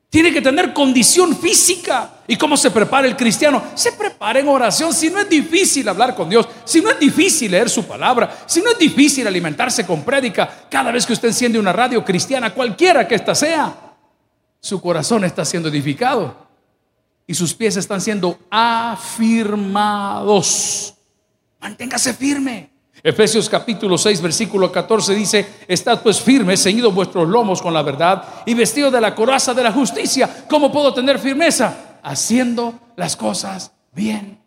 Tiene 0.08 0.32
que 0.32 0.40
tener 0.40 0.72
condición 0.72 1.36
física. 1.36 2.08
¿Y 2.28 2.36
cómo 2.36 2.56
se 2.56 2.70
prepara 2.70 3.08
el 3.08 3.16
cristiano? 3.16 3.60
Se 3.74 3.90
prepara 3.92 4.38
en 4.38 4.46
oración. 4.46 4.94
Si 4.94 5.10
no 5.10 5.18
es 5.18 5.28
difícil 5.28 5.88
hablar 5.88 6.14
con 6.14 6.30
Dios, 6.30 6.46
si 6.64 6.80
no 6.80 6.90
es 6.90 7.00
difícil 7.00 7.50
leer 7.50 7.68
su 7.68 7.84
palabra, 7.84 8.44
si 8.46 8.62
no 8.62 8.70
es 8.70 8.78
difícil 8.78 9.26
alimentarse 9.26 9.84
con 9.84 10.04
prédica, 10.04 10.66
cada 10.70 10.92
vez 10.92 11.04
que 11.04 11.14
usted 11.14 11.28
enciende 11.28 11.58
una 11.58 11.72
radio 11.72 12.04
cristiana, 12.04 12.54
cualquiera 12.54 13.08
que 13.08 13.16
ésta 13.16 13.34
sea, 13.34 13.74
su 14.60 14.80
corazón 14.80 15.24
está 15.24 15.44
siendo 15.44 15.68
edificado 15.68 16.46
y 17.26 17.34
sus 17.34 17.54
pies 17.54 17.76
están 17.76 18.00
siendo 18.00 18.38
afirmados. 18.50 19.72
Manténgase 21.62 22.12
firme. 22.12 22.70
Efesios 23.04 23.48
capítulo 23.48 23.96
6, 23.96 24.20
versículo 24.20 24.70
14 24.70 25.14
dice, 25.14 25.46
estad 25.66 26.02
pues 26.02 26.20
firmes, 26.20 26.62
ceñidos 26.62 26.94
vuestros 26.94 27.28
lomos 27.28 27.62
con 27.62 27.72
la 27.72 27.82
verdad 27.82 28.42
y 28.46 28.54
vestidos 28.54 28.92
de 28.92 29.00
la 29.00 29.14
coraza 29.14 29.54
de 29.54 29.62
la 29.62 29.72
justicia. 29.72 30.44
¿Cómo 30.48 30.70
puedo 30.70 30.92
tener 30.92 31.18
firmeza? 31.18 31.98
Haciendo 32.02 32.78
las 32.96 33.16
cosas 33.16 33.72
bien. 33.92 34.40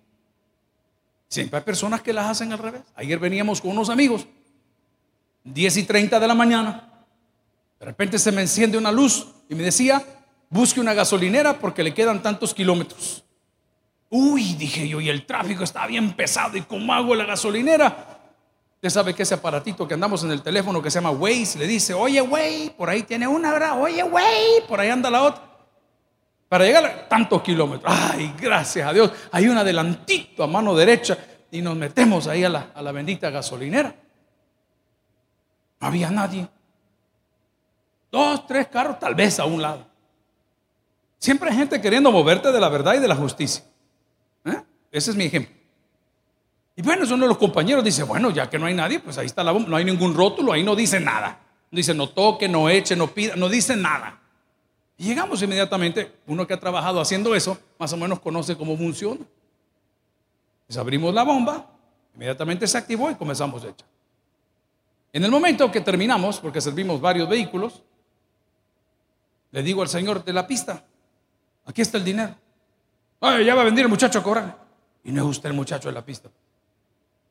Siempre 1.27 1.57
hay 1.57 1.65
personas 1.65 2.01
que 2.01 2.13
las 2.13 2.29
hacen 2.29 2.51
al 2.51 2.59
revés. 2.59 2.81
Ayer 2.95 3.17
veníamos 3.17 3.61
con 3.61 3.71
unos 3.71 3.89
amigos, 3.89 4.27
10 5.43 5.77
y 5.77 5.83
30 5.83 6.19
de 6.19 6.27
la 6.27 6.35
mañana. 6.35 6.89
De 7.79 7.85
repente 7.85 8.19
se 8.19 8.31
me 8.31 8.41
enciende 8.41 8.77
una 8.77 8.91
luz 8.91 9.27
y 9.49 9.55
me 9.55 9.63
decía, 9.63 10.03
busque 10.49 10.79
una 10.79 10.93
gasolinera 10.93 11.59
porque 11.59 11.83
le 11.83 11.93
quedan 11.93 12.21
tantos 12.21 12.53
kilómetros. 12.53 13.24
Uy, 14.17 14.53
dije 14.53 14.87
yo, 14.87 15.01
y 15.01 15.09
el 15.09 15.25
tráfico 15.25 15.65
está 15.65 15.85
bien 15.87 16.13
pesado. 16.13 16.55
¿Y 16.55 16.61
cómo 16.61 16.93
hago 16.93 17.13
la 17.15 17.25
gasolinera? 17.25 18.17
Usted 18.75 18.89
sabe 18.89 19.13
que 19.13 19.23
ese 19.23 19.33
aparatito 19.33 19.85
que 19.85 19.93
andamos 19.93 20.23
en 20.23 20.31
el 20.31 20.41
teléfono 20.41 20.81
que 20.81 20.89
se 20.89 20.99
llama 20.99 21.11
Waze 21.11 21.59
le 21.59 21.67
dice, 21.67 21.93
oye, 21.93 22.21
güey, 22.21 22.69
por 22.69 22.89
ahí 22.89 23.03
tiene 23.03 23.27
una, 23.27 23.51
¿verdad? 23.51 23.81
Oye, 23.81 24.01
güey, 24.03 24.65
por 24.69 24.79
ahí 24.79 24.89
anda 24.89 25.09
la 25.11 25.21
otra. 25.21 25.43
Para 26.47 26.63
llegar 26.63 26.85
a 26.85 27.09
tantos 27.09 27.41
kilómetros. 27.41 27.93
Ay, 27.93 28.33
gracias 28.39 28.87
a 28.87 28.93
Dios. 28.93 29.11
Hay 29.33 29.49
un 29.49 29.57
adelantito 29.57 30.45
a 30.45 30.47
mano 30.47 30.73
derecha 30.73 31.17
y 31.51 31.61
nos 31.61 31.75
metemos 31.75 32.27
ahí 32.27 32.45
a 32.45 32.49
la, 32.49 32.71
a 32.73 32.81
la 32.81 32.93
bendita 32.93 33.29
gasolinera. 33.29 33.93
No 35.81 35.87
había 35.87 36.09
nadie. 36.09 36.47
Dos, 38.09 38.47
tres 38.47 38.67
carros, 38.67 38.97
tal 38.97 39.13
vez 39.13 39.41
a 39.41 39.45
un 39.45 39.61
lado. 39.61 39.85
Siempre 41.19 41.49
hay 41.49 41.57
gente 41.57 41.81
queriendo 41.81 42.13
moverte 42.13 42.53
de 42.53 42.61
la 42.61 42.69
verdad 42.69 42.93
y 42.93 42.99
de 42.99 43.09
la 43.09 43.15
justicia. 43.17 43.65
¿Eh? 44.45 44.61
Ese 44.91 45.11
es 45.11 45.17
mi 45.17 45.25
ejemplo. 45.25 45.53
Y 46.75 46.81
bueno, 46.81 47.05
uno 47.05 47.23
de 47.23 47.27
los 47.29 47.37
compañeros 47.37 47.83
dice, 47.83 48.03
bueno, 48.03 48.31
ya 48.31 48.49
que 48.49 48.59
no 48.59 48.65
hay 48.65 48.73
nadie, 48.73 48.99
pues 48.99 49.17
ahí 49.17 49.25
está 49.25 49.43
la 49.43 49.51
bomba, 49.51 49.69
no 49.69 49.75
hay 49.77 49.85
ningún 49.85 50.13
rótulo, 50.13 50.51
ahí 50.51 50.63
no 50.63 50.75
dice 50.75 50.99
nada. 50.99 51.39
Dice, 51.71 51.93
no 51.93 52.09
toque, 52.09 52.47
no 52.47 52.69
eche, 52.69 52.95
no 52.95 53.07
pida, 53.07 53.35
no 53.35 53.49
dice 53.49 53.75
nada. 53.75 54.19
Y 54.97 55.05
llegamos 55.05 55.41
inmediatamente, 55.41 56.19
uno 56.27 56.45
que 56.45 56.53
ha 56.53 56.59
trabajado 56.59 57.01
haciendo 57.01 57.33
eso, 57.35 57.57
más 57.77 57.91
o 57.93 57.97
menos 57.97 58.19
conoce 58.19 58.55
cómo 58.57 58.77
funciona. 58.77 59.21
Pues 60.67 60.77
abrimos 60.77 61.13
la 61.13 61.23
bomba, 61.23 61.69
inmediatamente 62.13 62.67
se 62.67 62.77
activó 62.77 63.09
y 63.09 63.15
comenzamos 63.15 63.63
a 63.63 63.69
echar. 63.69 63.87
En 65.13 65.23
el 65.23 65.31
momento 65.31 65.71
que 65.71 65.81
terminamos, 65.81 66.39
porque 66.39 66.59
servimos 66.59 66.99
varios 66.99 67.29
vehículos, 67.29 67.83
le 69.51 69.63
digo 69.63 69.81
al 69.81 69.87
señor 69.87 70.23
de 70.25 70.33
la 70.33 70.45
pista, 70.45 70.83
aquí 71.65 71.81
está 71.81 71.97
el 71.97 72.03
dinero. 72.03 72.35
Ya 73.21 73.55
va 73.55 73.61
a 73.61 73.65
venir 73.65 73.81
el 73.81 73.89
muchacho 73.89 74.19
a 74.19 74.23
cobrar. 74.23 74.57
Y 75.03 75.11
no 75.11 75.23
es 75.23 75.37
usted 75.37 75.49
el 75.49 75.55
muchacho 75.55 75.89
de 75.89 75.93
la 75.93 76.03
pista. 76.03 76.29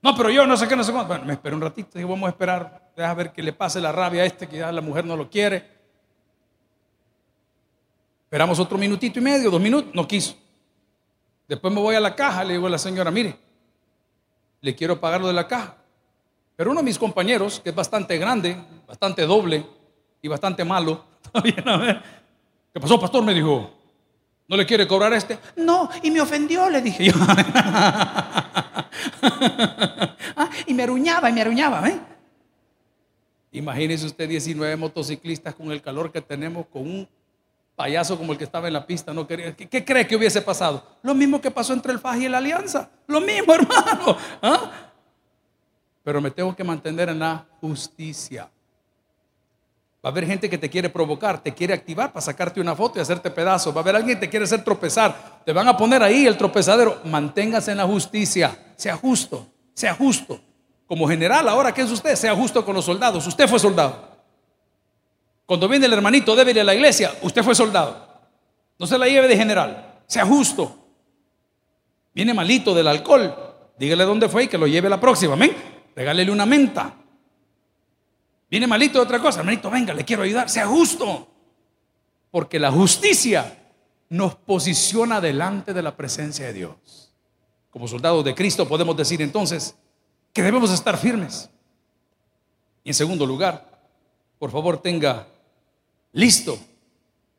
No, 0.02 0.14
pero 0.14 0.28
yo 0.30 0.46
no 0.46 0.56
sé 0.56 0.68
qué, 0.68 0.76
no 0.76 0.84
sé 0.84 0.92
cuánto. 0.92 1.08
Bueno, 1.08 1.24
me 1.24 1.32
esperé 1.32 1.54
un 1.54 1.62
ratito 1.62 1.98
y 1.98 2.04
vamos 2.04 2.26
a 2.26 2.30
esperar, 2.30 2.90
deja 2.94 3.14
ver 3.14 3.32
que 3.32 3.42
le 3.42 3.52
pase 3.52 3.80
la 3.80 3.90
rabia 3.90 4.22
a 4.22 4.26
este, 4.26 4.46
que 4.46 4.58
ya 4.58 4.70
la 4.70 4.80
mujer 4.80 5.04
no 5.04 5.16
lo 5.16 5.30
quiere. 5.30 5.74
Esperamos 8.24 8.58
otro 8.58 8.76
minutito 8.76 9.18
y 9.18 9.22
medio, 9.22 9.50
dos 9.50 9.60
minutos, 9.60 9.94
no 9.94 10.06
quiso. 10.06 10.34
Después 11.48 11.72
me 11.72 11.80
voy 11.80 11.94
a 11.94 12.00
la 12.00 12.14
caja, 12.14 12.44
le 12.44 12.54
digo 12.54 12.66
a 12.66 12.70
la 12.70 12.78
señora, 12.78 13.10
mire, 13.10 13.36
le 14.60 14.74
quiero 14.74 15.00
pagar 15.00 15.20
lo 15.20 15.28
de 15.28 15.32
la 15.32 15.46
caja. 15.46 15.76
Pero 16.56 16.70
uno 16.70 16.80
de 16.80 16.84
mis 16.84 16.98
compañeros, 16.98 17.60
que 17.60 17.70
es 17.70 17.74
bastante 17.74 18.18
grande, 18.18 18.56
bastante 18.86 19.26
doble 19.26 19.66
y 20.22 20.28
bastante 20.28 20.64
malo, 20.64 21.04
¿qué 21.42 22.80
pasó, 22.80 23.00
pastor? 23.00 23.24
Me 23.24 23.34
dijo, 23.34 23.70
¿no 24.48 24.56
le 24.56 24.66
quiere 24.66 24.86
cobrar 24.86 25.12
este? 25.12 25.38
No, 25.56 25.88
y 26.02 26.10
me 26.10 26.20
ofendió, 26.20 26.68
le 26.70 26.80
dije 26.82 27.06
yo. 27.06 27.12
Ah, 30.36 30.50
y 30.66 30.74
me 30.74 30.82
aruñaba 30.82 31.30
y 31.30 31.32
me 31.32 31.40
aruñaba. 31.40 31.88
¿eh? 31.88 32.00
Imagínese 33.52 34.06
usted 34.06 34.28
19 34.28 34.76
motociclistas 34.76 35.54
con 35.54 35.70
el 35.70 35.80
calor 35.80 36.10
que 36.10 36.20
tenemos, 36.20 36.66
con 36.66 36.82
un 36.82 37.08
payaso 37.76 38.18
como 38.18 38.32
el 38.32 38.38
que 38.38 38.44
estaba 38.44 38.66
en 38.66 38.72
la 38.72 38.84
pista. 38.84 39.12
No 39.12 39.26
quería, 39.26 39.54
¿qué, 39.54 39.84
cree 39.84 40.06
que 40.06 40.16
hubiese 40.16 40.42
pasado? 40.42 40.84
Lo 41.02 41.14
mismo 41.14 41.40
que 41.40 41.50
pasó 41.50 41.72
entre 41.72 41.92
el 41.92 42.00
FAJ 42.00 42.22
y 42.22 42.28
la 42.28 42.38
Alianza. 42.38 42.90
Lo 43.06 43.20
mismo, 43.20 43.54
hermano. 43.54 44.16
¿ah? 44.42 44.72
Pero 46.02 46.20
me 46.20 46.30
tengo 46.30 46.54
que 46.54 46.64
mantener 46.64 47.08
en 47.08 47.20
la 47.20 47.46
justicia. 47.60 48.50
Va 50.04 50.08
a 50.08 50.10
haber 50.10 50.26
gente 50.26 50.50
que 50.50 50.58
te 50.58 50.68
quiere 50.68 50.90
provocar, 50.90 51.42
te 51.42 51.54
quiere 51.54 51.72
activar 51.72 52.12
para 52.12 52.20
sacarte 52.20 52.60
una 52.60 52.76
foto 52.76 52.98
y 52.98 53.02
hacerte 53.02 53.30
pedazos. 53.30 53.74
Va 53.74 53.78
a 53.78 53.82
haber 53.82 53.96
alguien 53.96 54.18
que 54.18 54.26
te 54.26 54.30
quiere 54.30 54.44
hacer 54.44 54.62
tropezar. 54.62 55.40
Te 55.46 55.52
van 55.52 55.66
a 55.66 55.74
poner 55.74 56.02
ahí 56.02 56.26
el 56.26 56.36
tropezadero. 56.36 57.00
Manténgase 57.06 57.70
en 57.70 57.78
la 57.78 57.86
justicia. 57.86 58.74
Sea 58.76 58.96
justo, 58.96 59.46
sea 59.72 59.94
justo. 59.94 60.38
Como 60.86 61.08
general, 61.08 61.48
ahora, 61.48 61.72
¿qué 61.72 61.80
es 61.80 61.90
usted? 61.90 62.16
Sea 62.16 62.34
justo 62.34 62.62
con 62.66 62.74
los 62.74 62.84
soldados. 62.84 63.26
Usted 63.26 63.48
fue 63.48 63.58
soldado. 63.58 64.10
Cuando 65.46 65.68
viene 65.68 65.86
el 65.86 65.92
hermanito 65.94 66.36
débil 66.36 66.58
a 66.58 66.64
la 66.64 66.74
iglesia, 66.74 67.10
usted 67.22 67.42
fue 67.42 67.54
soldado. 67.54 68.06
No 68.78 68.86
se 68.86 68.98
la 68.98 69.06
lleve 69.06 69.26
de 69.26 69.38
general. 69.38 70.00
Sea 70.06 70.26
justo. 70.26 70.84
Viene 72.12 72.34
malito 72.34 72.74
del 72.74 72.88
alcohol. 72.88 73.34
Dígale 73.78 74.04
dónde 74.04 74.28
fue 74.28 74.44
y 74.44 74.48
que 74.48 74.58
lo 74.58 74.66
lleve 74.66 74.90
la 74.90 75.00
próxima. 75.00 75.32
Amén. 75.32 75.56
Regálele 75.96 76.30
una 76.30 76.44
menta. 76.44 76.94
Viene 78.54 78.68
malito 78.68 79.00
de 79.00 79.04
otra 79.04 79.18
cosa, 79.18 79.40
hermanito, 79.40 79.68
venga, 79.68 79.92
le 79.92 80.04
quiero 80.04 80.22
ayudar, 80.22 80.48
sea 80.48 80.68
justo. 80.68 81.26
Porque 82.30 82.60
la 82.60 82.70
justicia 82.70 83.72
nos 84.10 84.36
posiciona 84.36 85.20
delante 85.20 85.74
de 85.74 85.82
la 85.82 85.96
presencia 85.96 86.46
de 86.46 86.52
Dios. 86.52 87.12
Como 87.68 87.88
soldados 87.88 88.24
de 88.24 88.32
Cristo 88.32 88.68
podemos 88.68 88.96
decir 88.96 89.20
entonces 89.22 89.74
que 90.32 90.40
debemos 90.40 90.70
estar 90.70 90.96
firmes. 90.96 91.50
Y 92.84 92.90
en 92.90 92.94
segundo 92.94 93.26
lugar, 93.26 93.88
por 94.38 94.52
favor 94.52 94.80
tenga 94.80 95.26
listo 96.12 96.56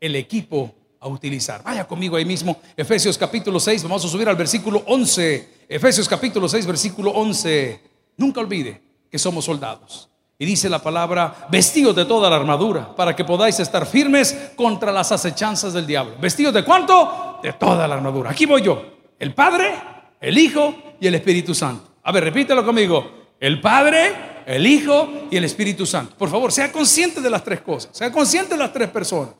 el 0.01 0.17
equipo 0.17 0.75
a 0.99 1.07
utilizar. 1.07 1.63
Vaya 1.63 1.87
conmigo 1.87 2.17
ahí 2.17 2.25
mismo, 2.25 2.59
Efesios 2.75 3.17
capítulo 3.17 3.61
6, 3.61 3.83
vamos 3.83 4.03
a 4.03 4.09
subir 4.09 4.27
al 4.27 4.35
versículo 4.35 4.83
11. 4.85 5.63
Efesios 5.69 6.09
capítulo 6.09 6.49
6, 6.49 6.65
versículo 6.67 7.11
11. 7.11 7.79
Nunca 8.17 8.41
olvide 8.41 8.81
que 9.09 9.17
somos 9.17 9.45
soldados. 9.45 10.09
Y 10.37 10.45
dice 10.45 10.69
la 10.69 10.79
palabra, 10.79 11.47
vestidos 11.49 11.95
de 11.95 12.05
toda 12.05 12.29
la 12.29 12.35
armadura, 12.35 12.93
para 12.93 13.15
que 13.15 13.23
podáis 13.23 13.59
estar 13.59 13.85
firmes 13.85 14.51
contra 14.55 14.91
las 14.91 15.11
acechanzas 15.11 15.71
del 15.71 15.87
diablo. 15.87 16.15
¿Vestidos 16.19 16.53
de 16.53 16.63
cuánto? 16.63 17.39
De 17.41 17.53
toda 17.53 17.87
la 17.87 17.95
armadura. 17.95 18.31
Aquí 18.31 18.45
voy 18.45 18.61
yo, 18.61 18.83
el 19.17 19.33
Padre, 19.33 19.73
el 20.19 20.37
Hijo 20.37 20.75
y 20.99 21.07
el 21.07 21.15
Espíritu 21.15 21.55
Santo. 21.55 21.87
A 22.03 22.11
ver, 22.11 22.25
repítelo 22.25 22.65
conmigo. 22.65 23.11
El 23.39 23.61
Padre, 23.61 24.43
el 24.45 24.67
Hijo 24.67 25.27
y 25.31 25.37
el 25.37 25.45
Espíritu 25.45 25.85
Santo. 25.85 26.15
Por 26.17 26.29
favor, 26.29 26.51
sea 26.51 26.71
consciente 26.71 27.21
de 27.21 27.29
las 27.29 27.43
tres 27.43 27.61
cosas. 27.61 27.95
Sea 27.95 28.11
consciente 28.11 28.55
de 28.55 28.59
las 28.59 28.73
tres 28.73 28.89
personas. 28.89 29.33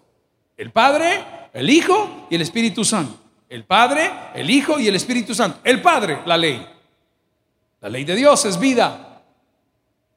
El 0.56 0.72
Padre, 0.72 1.24
el 1.54 1.70
Hijo 1.70 2.28
y 2.30 2.36
el 2.36 2.42
Espíritu 2.42 2.86
Santo. 2.86 3.18
El 3.50 3.66
Padre, 3.66 4.10
el 4.34 4.50
Hijo 4.50 4.80
y 4.80 4.88
el 4.88 4.96
Espíritu 4.96 5.36
Santo. 5.36 5.60
El 5.64 5.82
Padre, 5.82 6.20
la 6.26 6.38
ley. 6.38 6.66
La 7.82 7.90
ley 7.90 8.04
de 8.04 8.16
Dios 8.16 8.46
es 8.46 8.58
vida. 8.58 9.05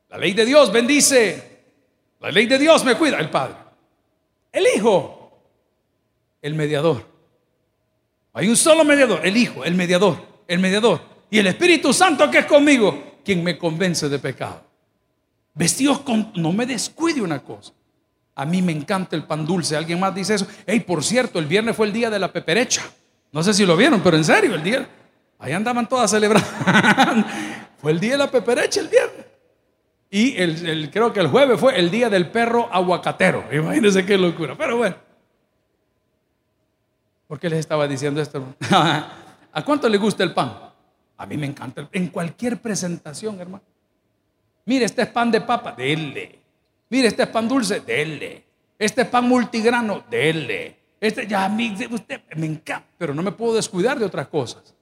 La 0.09 0.19
ley 0.19 0.33
de 0.33 0.45
Dios 0.45 0.73
bendice. 0.73 1.59
La 2.21 2.31
ley 2.31 2.47
de 2.47 2.59
Dios 2.59 2.85
me 2.85 2.95
cuida. 2.95 3.19
El 3.19 3.31
Padre. 3.31 3.57
El 4.53 4.67
Hijo, 4.75 5.31
el 6.41 6.55
mediador. 6.55 7.05
Hay 8.33 8.49
un 8.49 8.57
solo 8.57 8.85
mediador, 8.85 9.27
el 9.27 9.37
Hijo, 9.37 9.65
el 9.65 9.75
mediador, 9.75 10.17
el 10.47 10.59
mediador. 10.59 11.01
Y 11.31 11.39
el 11.39 11.47
Espíritu 11.47 11.93
Santo 11.93 12.31
que 12.31 12.39
es 12.39 12.47
conmigo, 12.47 13.19
quien 13.25 13.43
me 13.45 13.59
convence 13.59 14.09
de 14.09 14.19
pecado. 14.19 14.65
Vestidos 15.55 16.01
con... 16.01 16.33
No 16.37 16.53
me 16.53 16.65
descuide 16.65 17.21
una 17.21 17.41
cosa. 17.41 17.73
A 18.35 18.45
mí 18.45 18.63
me 18.63 18.73
encanta 18.73 19.17
el 19.17 19.25
pan 19.25 19.45
dulce. 19.45 19.77
¿Alguien 19.77 19.99
más 19.99 20.15
dice 20.15 20.35
eso? 20.35 20.47
Hey, 20.67 20.81
por 20.81 21.03
cierto, 21.03 21.39
el 21.39 21.47
viernes 21.47 21.77
fue 21.77 21.87
el 21.87 21.93
día 21.93 22.09
de 22.09 22.19
la 22.19 22.33
peperecha. 22.33 22.83
No 23.33 23.43
sé 23.43 23.53
si 23.53 23.67
lo 23.67 23.77
vieron, 23.77 24.01
pero 24.01 24.17
en 24.17 24.25
serio, 24.25 24.55
el 24.55 24.63
día. 24.63 24.89
Ahí 25.39 25.53
andaban 25.53 25.89
todas 25.89 26.11
celebrando. 26.11 26.49
fue 27.79 27.93
el 27.93 28.01
día 28.01 28.13
de 28.13 28.19
la 28.19 28.31
peperecha 28.31 28.81
el 28.81 28.89
viernes. 28.89 29.27
Y 30.11 30.37
el, 30.41 30.91
creo 30.91 31.13
que 31.13 31.21
el 31.21 31.29
jueves 31.29 31.61
fue 31.61 31.79
el 31.79 31.91
día 31.91 32.09
del 32.09 32.31
perro 32.31 32.69
aguacatero. 32.73 33.45
Imagínense 33.53 34.07
qué 34.07 34.17
locura. 34.17 34.57
Pero 34.57 34.79
bueno. 34.79 34.97
¿Por 37.27 37.39
qué 37.39 37.51
les 37.51 37.59
estaba 37.59 37.87
diciendo 37.87 38.23
esto? 38.23 38.55
¿A 38.71 39.65
cuánto 39.65 39.89
le 39.89 39.99
gusta 39.99 40.25
el 40.25 40.33
pan? 40.33 40.59
A 41.19 41.27
mí 41.27 41.37
me 41.37 41.47
encanta. 41.47 41.89
En 41.93 42.09
cualquier 42.09 42.59
presentación, 42.59 43.39
hermano. 43.41 43.65
Mire, 44.65 44.87
este 44.87 45.03
es 45.03 45.09
pan 45.09 45.31
de 45.31 45.43
papa. 45.43 45.73
Dele. 45.73 46.39
Mire, 46.89 47.09
este 47.09 47.25
es 47.25 47.29
pan 47.29 47.47
dulce, 47.47 47.81
dele. 47.81 48.45
Este 48.79 49.03
es 49.03 49.09
pan 49.09 49.29
multigrano, 49.29 50.05
dele. 50.09 50.79
Este 51.01 51.27
ya 51.27 51.45
a 51.45 51.49
mí, 51.49 51.77
usted 51.91 52.23
me 52.37 52.47
encanta, 52.47 52.87
pero 52.97 53.15
no 53.15 53.23
me 53.23 53.33
puedo 53.33 53.55
descuidar 53.55 53.99
de 53.99 54.05
otras 54.05 54.29
cosas. 54.29 54.75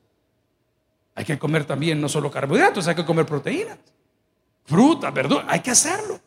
Hay 1.14 1.24
que 1.24 1.38
comer 1.38 1.64
también 1.64 2.00
no 2.00 2.08
solo 2.08 2.30
carbohidratos, 2.30 2.86
hay 2.88 2.94
que 2.94 3.04
comer 3.04 3.26
proteínas, 3.26 3.78
fruta, 4.66 5.10
verdura, 5.10 5.46
hay 5.48 5.60
que 5.60 5.70
hacerlo. 5.70 6.20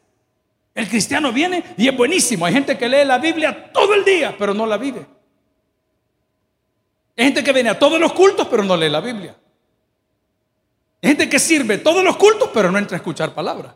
El 0.74 0.88
cristiano 0.88 1.31
viene 1.31 1.63
y 1.77 1.88
es 1.88 1.96
buenísimo. 1.96 2.46
Hay 2.46 2.53
gente 2.53 2.77
que 2.77 2.88
lee 2.88 3.05
la 3.05 3.17
Biblia 3.17 3.72
todo 3.72 3.93
el 3.93 4.03
día, 4.03 4.36
pero 4.38 4.53
no 4.53 4.65
la 4.65 4.77
vive. 4.77 5.05
Hay 7.17 7.25
gente 7.25 7.43
que 7.43 7.51
viene 7.51 7.69
a 7.69 7.77
todos 7.77 8.00
los 8.00 8.13
cultos, 8.13 8.48
pero 8.48 8.63
no 8.63 8.77
lee 8.77 8.89
la 8.89 9.01
Biblia. 9.01 9.36
Hay 11.01 11.10
gente 11.10 11.29
que 11.29 11.39
sirve 11.39 11.77
todos 11.77 12.03
los 12.03 12.15
cultos, 12.17 12.50
pero 12.53 12.72
no 12.72 12.77
entra 12.77 12.96
a 12.96 13.00
escuchar 13.00 13.34
palabra 13.34 13.75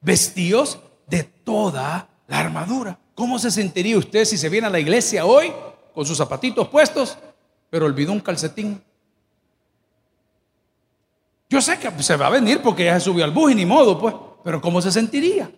vestidos 0.00 0.80
de 1.06 1.24
toda 1.24 2.08
la 2.26 2.38
armadura. 2.38 2.98
¿Cómo 3.14 3.38
se 3.38 3.50
sentiría 3.50 3.98
usted 3.98 4.24
si 4.24 4.38
se 4.38 4.48
viene 4.48 4.66
a 4.66 4.70
la 4.70 4.80
iglesia 4.80 5.26
hoy 5.26 5.52
con 5.94 6.06
sus 6.06 6.16
zapatitos 6.16 6.68
puestos, 6.68 7.18
pero 7.68 7.86
olvidó 7.86 8.12
un 8.12 8.20
calcetín? 8.20 8.82
Yo 11.50 11.60
sé 11.60 11.78
que 11.78 12.02
se 12.02 12.16
va 12.16 12.28
a 12.28 12.30
venir 12.30 12.62
porque 12.62 12.86
ya 12.86 12.94
se 12.94 13.04
subió 13.04 13.24
al 13.24 13.32
bus 13.32 13.52
y 13.52 13.54
ni 13.54 13.66
modo, 13.66 13.98
pues. 13.98 14.14
Pero 14.42 14.62
¿cómo 14.62 14.80
se 14.80 14.90
sentiría? 14.90 15.50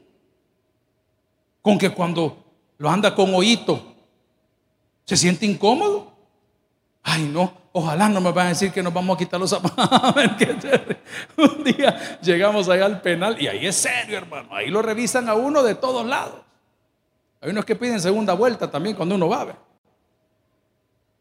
Con 1.60 1.78
que 1.78 1.90
cuando 1.90 2.44
lo 2.78 2.90
anda 2.90 3.14
con 3.14 3.32
hoyito, 3.32 3.94
se 5.04 5.16
siente 5.16 5.46
incómodo. 5.46 6.10
Ay, 7.04 7.30
no, 7.32 7.62
Ojalá 7.74 8.08
no 8.10 8.20
me 8.20 8.30
van 8.32 8.46
a 8.46 8.48
decir 8.50 8.70
que 8.70 8.82
nos 8.82 8.92
vamos 8.92 9.16
a 9.16 9.18
quitar 9.18 9.40
los 9.40 9.48
zapatos. 9.48 9.88
Un 11.38 11.64
día 11.64 12.20
llegamos 12.20 12.68
allá 12.68 12.84
al 12.84 13.00
penal 13.00 13.40
y 13.40 13.48
ahí 13.48 13.66
es 13.66 13.76
serio, 13.76 14.18
hermano. 14.18 14.54
Ahí 14.54 14.68
lo 14.68 14.82
revisan 14.82 15.26
a 15.28 15.34
uno 15.34 15.62
de 15.62 15.74
todos 15.74 16.06
lados. 16.06 16.40
Hay 17.40 17.50
unos 17.50 17.64
que 17.64 17.74
piden 17.74 17.98
segunda 17.98 18.34
vuelta 18.34 18.70
también 18.70 18.94
cuando 18.94 19.14
uno 19.14 19.26
va 19.26 19.40
a 19.40 19.44
ver. 19.46 19.56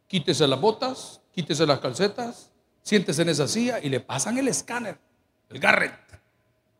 Quítese 0.07 0.45
las 0.45 0.59
botas, 0.59 1.21
quítese 1.31 1.65
las 1.65 1.79
calcetas, 1.79 2.50
siéntese 2.81 3.21
en 3.21 3.29
esa 3.29 3.47
silla 3.47 3.79
y 3.79 3.89
le 3.89 3.99
pasan 3.99 4.37
el 4.37 4.47
escáner, 4.47 4.97
el 5.49 5.59
garret, 5.59 5.93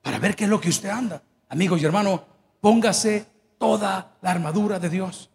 para 0.02 0.20
ver 0.20 0.36
qué 0.36 0.46
es 0.46 0.50
lo 0.50 0.60
que 0.60 0.70
usted 0.70 0.90
anda. 0.90 1.22
Amigos 1.50 1.82
y 1.82 1.86
hermanos, 1.86 2.22
póngase 2.60 3.26
toda 3.58 4.18
la 4.22 4.32
armadura 4.32 4.80
de 4.80 4.90
Dios. 4.90 5.30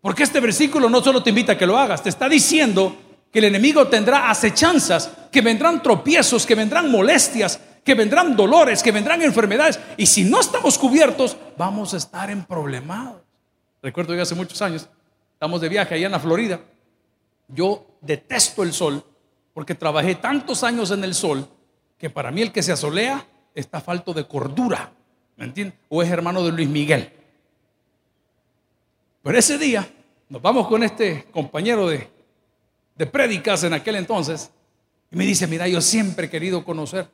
Porque 0.00 0.22
este 0.22 0.40
versículo 0.40 0.88
no 0.88 1.02
solo 1.02 1.22
te 1.22 1.30
invita 1.30 1.52
a 1.52 1.58
que 1.58 1.66
lo 1.66 1.76
hagas, 1.76 2.02
te 2.02 2.08
está 2.08 2.28
diciendo 2.28 2.96
que 3.30 3.38
el 3.38 3.44
enemigo 3.46 3.86
tendrá 3.88 4.30
acechanzas, 4.30 5.10
que 5.30 5.40
vendrán 5.40 5.82
tropiezos, 5.82 6.46
que 6.46 6.54
vendrán 6.54 6.90
molestias, 6.90 7.60
que 7.84 7.94
vendrán 7.94 8.34
dolores, 8.34 8.82
que 8.82 8.92
vendrán 8.92 9.22
enfermedades. 9.22 9.78
Y 9.96 10.06
si 10.06 10.24
no 10.24 10.40
estamos 10.40 10.78
cubiertos, 10.78 11.36
vamos 11.56 11.94
a 11.94 11.98
estar 11.98 12.30
en 12.30 12.44
problemas. 12.44 13.14
Recuerdo 13.82 14.14
que 14.14 14.20
hace 14.20 14.34
muchos 14.34 14.60
años, 14.62 14.88
estamos 15.34 15.60
de 15.60 15.68
viaje 15.68 15.94
allá 15.94 16.06
en 16.06 16.12
la 16.12 16.20
Florida. 16.20 16.60
Yo 17.48 17.86
detesto 18.00 18.62
el 18.62 18.72
sol 18.72 19.04
porque 19.52 19.74
trabajé 19.74 20.14
tantos 20.14 20.62
años 20.64 20.90
en 20.90 21.04
el 21.04 21.14
sol 21.14 21.48
que 21.98 22.10
para 22.10 22.30
mí 22.30 22.42
el 22.42 22.52
que 22.52 22.62
se 22.62 22.72
asolea 22.72 23.26
está 23.54 23.80
falto 23.80 24.12
de 24.12 24.26
cordura. 24.26 24.92
¿Me 25.36 25.44
entiendes? 25.44 25.78
O 25.88 26.02
es 26.02 26.10
hermano 26.10 26.42
de 26.44 26.52
Luis 26.52 26.68
Miguel. 26.68 27.12
Pero 29.22 29.38
ese 29.38 29.58
día 29.58 29.88
nos 30.28 30.40
vamos 30.40 30.66
con 30.68 30.82
este 30.82 31.24
compañero 31.30 31.88
de, 31.88 32.08
de 32.96 33.06
prédicas 33.06 33.64
en 33.64 33.74
aquel 33.74 33.96
entonces. 33.96 34.50
Y 35.10 35.16
me 35.16 35.24
dice, 35.24 35.46
mira, 35.46 35.66
yo 35.68 35.80
siempre 35.80 36.26
he 36.26 36.30
querido 36.30 36.64
conocer 36.64 37.08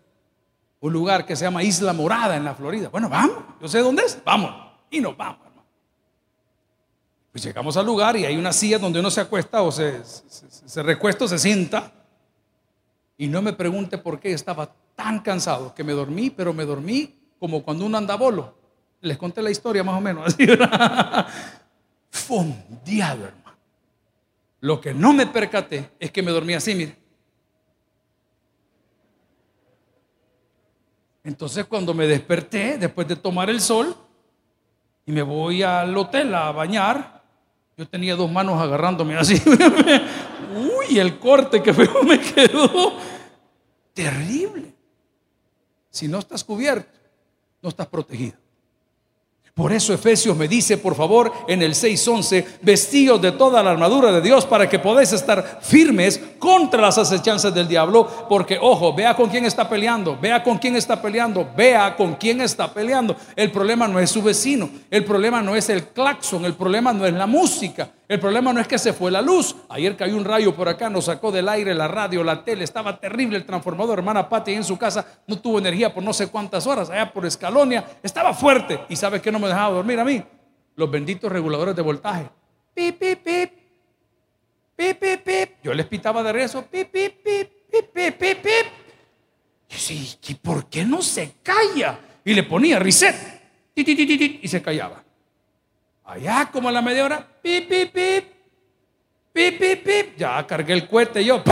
un 0.81 0.93
lugar 0.93 1.25
que 1.25 1.35
se 1.35 1.45
llama 1.45 1.63
Isla 1.63 1.93
Morada 1.93 2.37
en 2.37 2.45
la 2.45 2.55
Florida. 2.55 2.89
Bueno, 2.89 3.09
vamos, 3.09 3.39
yo 3.61 3.69
sé 3.69 3.81
dónde 3.81 4.05
es, 4.05 4.19
vamos. 4.25 4.55
Y 4.91 5.01
nos 5.01 5.17
vamos, 5.17 5.41
hermano. 5.47 5.67
Pues 7.33 7.45
llegamos 7.45 7.77
al 7.77 7.87
lugar 7.87 8.17
y 8.17 8.25
hay 8.25 8.37
una 8.37 8.53
silla 8.53 8.79
donde 8.79 9.01
uno 9.01 9.11
se 9.11 9.21
acuesta 9.21 9.63
o 9.63 9.73
se, 9.73 10.03
se, 10.05 10.83
recuesta 10.83 11.25
o 11.25 11.29
se 11.29 11.39
sienta. 11.39 11.93
Y 13.19 13.29
no 13.29 13.43
me 13.43 13.53
pregunte 13.53 13.99
por 13.99 14.21
qué 14.21 14.33
estaba 14.33 14.73
tan 14.95 15.21
cansado 15.21 15.75
que 15.75 15.85
me 15.85 15.93
dormí, 15.93 16.31
pero 16.31 16.53
me 16.53 16.65
dormí 16.65 17.15
como 17.39 17.63
cuando 17.63 17.87
uno 17.87 17.99
anda 17.99 18.17
bolo. 18.17 18.55
Les 19.01 19.17
conté 19.17 19.43
la 19.43 19.51
historia 19.51 19.85
más 19.85 19.97
o 19.97 20.01
menos 20.01 20.27
así. 20.35 20.47
Fondeado, 22.11 23.27
hermano. 23.27 23.57
Lo 24.61 24.81
que 24.81 24.95
no 24.95 25.13
me 25.13 25.27
percaté 25.27 25.91
es 25.99 26.11
que 26.11 26.23
me 26.23 26.31
dormí 26.31 26.55
así, 26.55 26.75
mire. 26.75 26.97
Entonces 31.23 31.65
cuando 31.65 31.93
me 31.93 32.07
desperté, 32.07 32.79
después 32.79 33.09
de 33.09 33.17
tomar 33.17 33.51
el 33.51 33.61
sol, 33.61 33.97
y 35.05 35.13
me 35.13 35.23
voy 35.23 35.63
al 35.63 35.97
hotel 35.97 36.35
a 36.35 36.51
bañar, 36.53 37.23
yo 37.77 37.87
tenía 37.87 38.17
dos 38.17 38.31
manos 38.31 38.61
agarrándome 38.61 39.17
así. 39.17 39.41
Uy, 40.55 40.99
el 40.99 41.19
corte 41.19 41.63
que 41.63 41.73
me 42.05 42.21
quedó 42.21 42.95
terrible. 43.93 44.75
Si 45.91 46.09
no 46.09 46.19
estás 46.19 46.45
cubierto, 46.45 46.91
no 47.63 47.71
estás 47.71 47.87
protegido. 47.87 48.37
Por 49.57 49.73
eso 49.73 49.95
Efesios 49.95 50.37
me 50.37 50.49
dice, 50.49 50.77
por 50.77 50.95
favor, 50.95 51.33
en 51.49 51.63
el 51.63 51.73
6.11, 51.73 52.45
vestidos 52.61 53.23
de 53.23 53.33
toda 53.33 53.63
la 53.63 53.71
armadura 53.71 54.13
de 54.13 54.21
Dios 54.21 54.45
para 54.45 54.69
que 54.69 54.79
podáis 54.79 55.15
estar 55.15 55.61
firmes 55.63 56.21
contra 56.39 56.83
las 56.83 56.99
acechanzas 56.99 57.55
del 57.55 57.67
diablo. 57.67 58.07
Porque, 58.29 58.59
ojo, 58.61 58.93
vea 58.93 59.17
con 59.17 59.31
quién 59.31 59.47
está 59.47 59.67
peleando, 59.67 60.19
vea 60.21 60.43
con 60.43 60.59
quién 60.59 60.77
está 60.77 61.01
peleando, 61.01 61.49
vea 61.57 61.97
con 61.97 62.17
quién 62.17 62.43
está 62.43 62.71
peleando. 62.71 63.17
El 63.35 63.51
problema 63.51 63.89
no 63.89 63.99
es 63.99 64.11
su 64.11 64.23
vecino, 64.23 64.69
el 64.91 65.07
problema 65.07 65.41
no 65.41 65.57
es 65.57 65.71
el 65.71 65.89
claxon, 65.89 66.45
el 66.45 66.53
problema 66.53 66.93
no 66.93 67.07
es 67.07 67.15
la 67.15 67.27
música, 67.27 67.91
el 68.09 68.21
problema 68.21 68.53
no 68.53 68.61
es 68.61 68.69
que 68.69 68.79
se 68.79 68.93
fue 68.93 69.11
la 69.11 69.21
luz. 69.21 69.57
Ayer 69.69 69.97
cayó 69.97 70.17
un 70.17 70.25
rayo 70.25 70.55
por 70.55 70.69
acá, 70.69 70.89
nos 70.89 71.07
sacó 71.07 71.33
del 71.33 71.49
aire 71.49 71.75
la 71.75 71.89
radio, 71.89 72.23
la 72.23 72.45
tele. 72.45 72.63
Estaba 72.63 73.01
terrible 73.01 73.37
el 73.37 73.45
transformador. 73.45 73.99
Hermana 73.99 74.29
Pati 74.29 74.53
en 74.53 74.63
su 74.63 74.79
casa 74.79 75.05
no 75.27 75.41
tuvo 75.41 75.59
energía 75.59 75.93
por 75.93 76.05
no 76.05 76.13
sé 76.13 76.29
cuántas 76.29 76.67
horas. 76.69 76.89
Allá 76.89 77.13
por 77.13 77.27
Escalonia 77.27 77.85
estaba 78.03 78.33
fuerte. 78.33 78.81
¿Y 78.89 78.95
sabe 78.95 79.21
que 79.21 79.33
no 79.33 79.41
me 79.41 79.49
dejaba 79.49 79.75
dormir 79.75 79.99
a 79.99 80.05
mí? 80.05 80.23
Los 80.77 80.89
benditos 80.89 81.33
reguladores 81.33 81.75
de 81.75 81.83
voltaje. 81.83 82.29
Pip, 82.75 82.97
pip, 82.97 83.23
pip. 83.25 83.53
Pip, 84.77 84.99
pip, 85.01 85.21
pip. 85.23 85.51
Yo 85.65 85.75
les 85.75 85.87
pitaba 85.87 86.23
de 86.23 86.33
rezo. 86.33 86.63
Pip, 86.67 86.89
pip, 86.93 87.23
pip. 87.25 87.51
Pip, 87.69 87.87
pip, 87.93 88.19
pip, 88.19 88.39
pip. 88.39 88.67
Y 89.69 90.33
¿y 90.33 90.35
por 90.35 90.69
qué 90.69 90.85
no 90.85 91.03
se 91.03 91.35
calla? 91.43 91.99
Y 92.25 92.35
le 92.35 92.45
ponía 92.45 92.79
reset. 92.79 93.17
Y 93.75 94.47
se 94.47 94.63
callaba. 94.63 95.03
Allá 96.05 96.49
como 96.53 96.69
a 96.69 96.73
la 96.73 96.81
media 96.81 97.05
hora, 97.05 97.27
pip, 97.47 97.69
pip, 97.69 97.93
pip, 97.93 98.25
pip, 99.33 99.59
pip, 99.59 99.85
pip. 99.85 100.17
Ya 100.19 100.45
cargué 100.45 100.73
el 100.73 100.89
cohete 100.89 101.25
yo. 101.25 101.43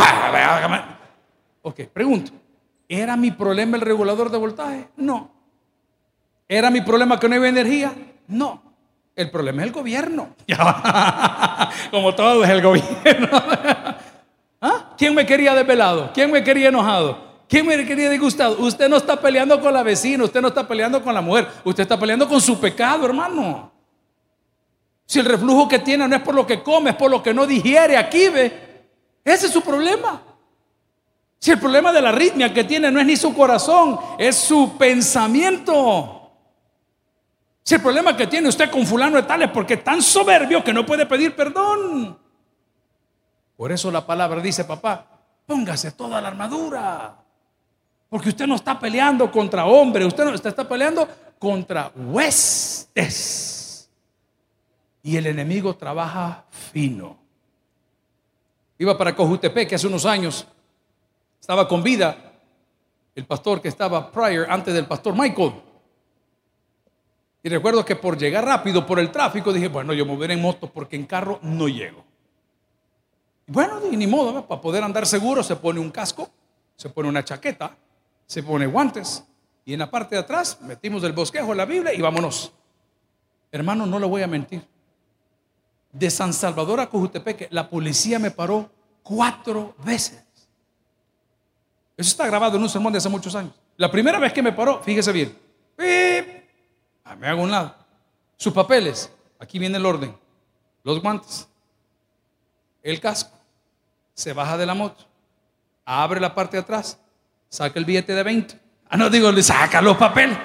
Ok, 1.62 1.80
pregunto. 1.92 2.32
¿Era 2.88 3.16
mi 3.16 3.30
problema 3.30 3.76
el 3.76 3.80
regulador 3.80 4.28
de 4.30 4.38
voltaje? 4.38 4.88
No. 4.96 5.30
¿Era 6.48 6.70
mi 6.70 6.80
problema 6.80 7.18
que 7.18 7.28
no 7.28 7.36
había 7.36 7.48
energía? 7.48 7.92
No. 8.26 8.62
El 9.14 9.30
problema 9.30 9.62
es 9.62 9.68
el 9.68 9.72
gobierno. 9.72 10.34
Como 11.92 12.14
todo 12.14 12.42
es 12.42 12.50
el 12.50 12.60
gobierno. 12.60 13.28
¿Ah? 14.60 14.94
¿Quién 14.98 15.14
me 15.14 15.24
quería 15.24 15.54
desvelado? 15.54 16.10
¿Quién 16.12 16.32
me 16.32 16.42
quería 16.42 16.68
enojado? 16.70 17.34
¿Quién 17.48 17.66
me 17.66 17.86
quería 17.86 18.10
disgustado? 18.10 18.56
Usted 18.58 18.88
no 18.88 18.96
está 18.96 19.20
peleando 19.20 19.60
con 19.60 19.72
la 19.72 19.84
vecina, 19.84 20.24
usted 20.24 20.40
no 20.40 20.48
está 20.48 20.66
peleando 20.66 21.00
con 21.02 21.14
la 21.14 21.20
mujer, 21.20 21.46
usted 21.62 21.82
está 21.82 21.96
peleando 21.96 22.26
con 22.28 22.40
su 22.40 22.58
pecado, 22.58 23.06
hermano. 23.06 23.73
Si 25.06 25.18
el 25.18 25.26
reflujo 25.26 25.68
que 25.68 25.78
tiene 25.80 26.08
no 26.08 26.16
es 26.16 26.22
por 26.22 26.34
lo 26.34 26.46
que 26.46 26.62
come, 26.62 26.90
es 26.90 26.96
por 26.96 27.10
lo 27.10 27.22
que 27.22 27.34
no 27.34 27.46
digiere, 27.46 27.96
aquí 27.96 28.28
ve. 28.28 28.88
Ese 29.24 29.46
es 29.46 29.52
su 29.52 29.62
problema. 29.62 30.22
Si 31.38 31.50
el 31.50 31.58
problema 31.58 31.92
de 31.92 32.00
la 32.00 32.08
arritmia 32.08 32.54
que 32.54 32.64
tiene 32.64 32.90
no 32.90 33.00
es 33.00 33.06
ni 33.06 33.16
su 33.16 33.34
corazón, 33.34 33.98
es 34.18 34.36
su 34.36 34.78
pensamiento. 34.78 36.32
Si 37.62 37.74
el 37.74 37.82
problema 37.82 38.16
que 38.16 38.26
tiene 38.26 38.48
usted 38.48 38.70
con 38.70 38.86
fulano 38.86 39.16
de 39.16 39.22
tal 39.22 39.42
es 39.42 39.50
porque 39.50 39.74
es 39.74 39.84
tan 39.84 40.00
soberbio 40.02 40.62
que 40.64 40.72
no 40.72 40.84
puede 40.86 41.06
pedir 41.06 41.34
perdón. 41.34 42.18
Por 43.56 43.72
eso 43.72 43.90
la 43.90 44.04
palabra 44.06 44.40
dice, 44.40 44.64
papá, 44.64 45.06
póngase 45.46 45.92
toda 45.92 46.20
la 46.20 46.28
armadura. 46.28 47.16
Porque 48.08 48.28
usted 48.28 48.46
no 48.46 48.54
está 48.54 48.78
peleando 48.78 49.30
contra 49.30 49.64
hombres, 49.64 50.06
usted, 50.06 50.24
no, 50.24 50.34
está 50.34 50.68
peleando 50.68 51.08
contra 51.38 51.90
huestes. 51.94 53.53
Y 55.04 55.16
el 55.16 55.28
enemigo 55.28 55.76
trabaja 55.76 56.46
fino. 56.50 57.16
Iba 58.78 58.98
para 58.98 59.14
Cojutepec 59.14 59.72
hace 59.74 59.86
unos 59.86 60.04
años 60.04 60.44
estaba 61.40 61.68
con 61.68 61.82
vida 61.82 62.32
el 63.14 63.24
pastor 63.24 63.62
que 63.62 63.68
estaba 63.68 64.10
prior 64.10 64.50
antes 64.50 64.74
del 64.74 64.86
pastor 64.86 65.14
Michael. 65.16 65.52
Y 67.44 67.48
recuerdo 67.48 67.84
que 67.84 67.94
por 67.94 68.18
llegar 68.18 68.44
rápido 68.44 68.84
por 68.84 68.98
el 68.98 69.12
tráfico 69.12 69.52
dije, 69.52 69.68
bueno, 69.68 69.92
yo 69.92 70.04
me 70.04 70.14
moveré 70.14 70.34
en 70.34 70.42
moto 70.42 70.68
porque 70.72 70.96
en 70.96 71.04
carro 71.04 71.38
no 71.42 71.68
llego. 71.68 72.02
Y 73.46 73.52
bueno, 73.52 73.78
ni 73.78 74.06
modo, 74.08 74.44
para 74.46 74.60
poder 74.60 74.82
andar 74.82 75.06
seguro 75.06 75.44
se 75.44 75.54
pone 75.54 75.78
un 75.78 75.92
casco, 75.92 76.28
se 76.74 76.88
pone 76.88 77.08
una 77.08 77.22
chaqueta 77.22 77.76
se 78.26 78.42
pone 78.42 78.66
guantes 78.66 79.24
y 79.64 79.72
en 79.72 79.78
la 79.78 79.90
parte 79.90 80.14
de 80.14 80.22
atrás 80.22 80.60
metimos 80.62 81.02
el 81.04 81.12
bosquejo 81.12 81.54
la 81.54 81.64
Biblia 81.64 81.92
y 81.94 82.00
vámonos. 82.00 82.52
Hermano, 83.50 83.86
no 83.86 83.98
le 83.98 84.06
voy 84.06 84.22
a 84.22 84.26
mentir. 84.26 84.66
De 86.04 86.10
San 86.10 86.34
Salvador 86.34 86.80
a 86.80 86.86
Cojutepeque, 86.90 87.48
la 87.50 87.66
policía 87.66 88.18
me 88.18 88.30
paró 88.30 88.70
cuatro 89.02 89.74
veces. 89.86 90.22
Eso 91.96 92.10
está 92.10 92.26
grabado 92.26 92.58
en 92.58 92.62
un 92.62 92.68
sermón 92.68 92.92
de 92.92 92.98
hace 92.98 93.08
muchos 93.08 93.34
años. 93.34 93.54
La 93.78 93.90
primera 93.90 94.18
vez 94.18 94.30
que 94.30 94.42
me 94.42 94.52
paró, 94.52 94.82
fíjese 94.82 95.12
bien, 95.12 95.38
ah, 97.06 97.16
me 97.16 97.26
hago 97.26 97.40
un 97.40 97.50
lado. 97.50 97.74
Sus 98.36 98.52
papeles, 98.52 99.10
aquí 99.38 99.58
viene 99.58 99.78
el 99.78 99.86
orden. 99.86 100.14
Los 100.82 101.00
guantes, 101.00 101.48
el 102.82 103.00
casco, 103.00 103.38
se 104.12 104.34
baja 104.34 104.58
de 104.58 104.66
la 104.66 104.74
moto, 104.74 105.06
abre 105.86 106.20
la 106.20 106.34
parte 106.34 106.58
de 106.58 106.64
atrás, 106.64 106.98
saca 107.48 107.78
el 107.78 107.86
billete 107.86 108.14
de 108.14 108.22
20. 108.22 108.60
Ah, 108.90 108.98
no, 108.98 109.08
digo, 109.08 109.32
saca 109.40 109.80
los 109.80 109.96
papeles. 109.96 110.36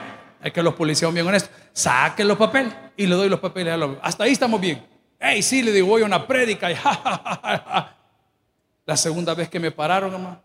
Es 0.41 0.53
que 0.53 0.63
los 0.63 0.73
policías 0.73 1.09
son 1.09 1.15
bien 1.15 1.27
honestos. 1.27 1.51
Saquen 1.73 2.29
los 2.29 2.37
papeles 2.37 2.73
y 2.95 3.07
le 3.07 3.15
doy 3.15 3.27
los 3.27 3.41
papeles 3.41 3.73
a 3.73 3.77
los. 3.77 3.97
Hasta 4.01 4.23
ahí 4.23 4.31
estamos 4.31 4.61
bien. 4.61 4.87
Hey, 5.19 5.43
sí, 5.43 5.61
le 5.61 5.73
digo, 5.73 5.87
voy 5.87 6.01
a 6.01 6.05
una 6.05 6.25
prédica. 6.25 6.71
Y, 6.71 6.75
La 8.85 8.95
segunda 8.95 9.33
vez 9.33 9.49
que 9.49 9.59
me 9.59 9.71
pararon, 9.71 10.13
hermano. 10.13 10.41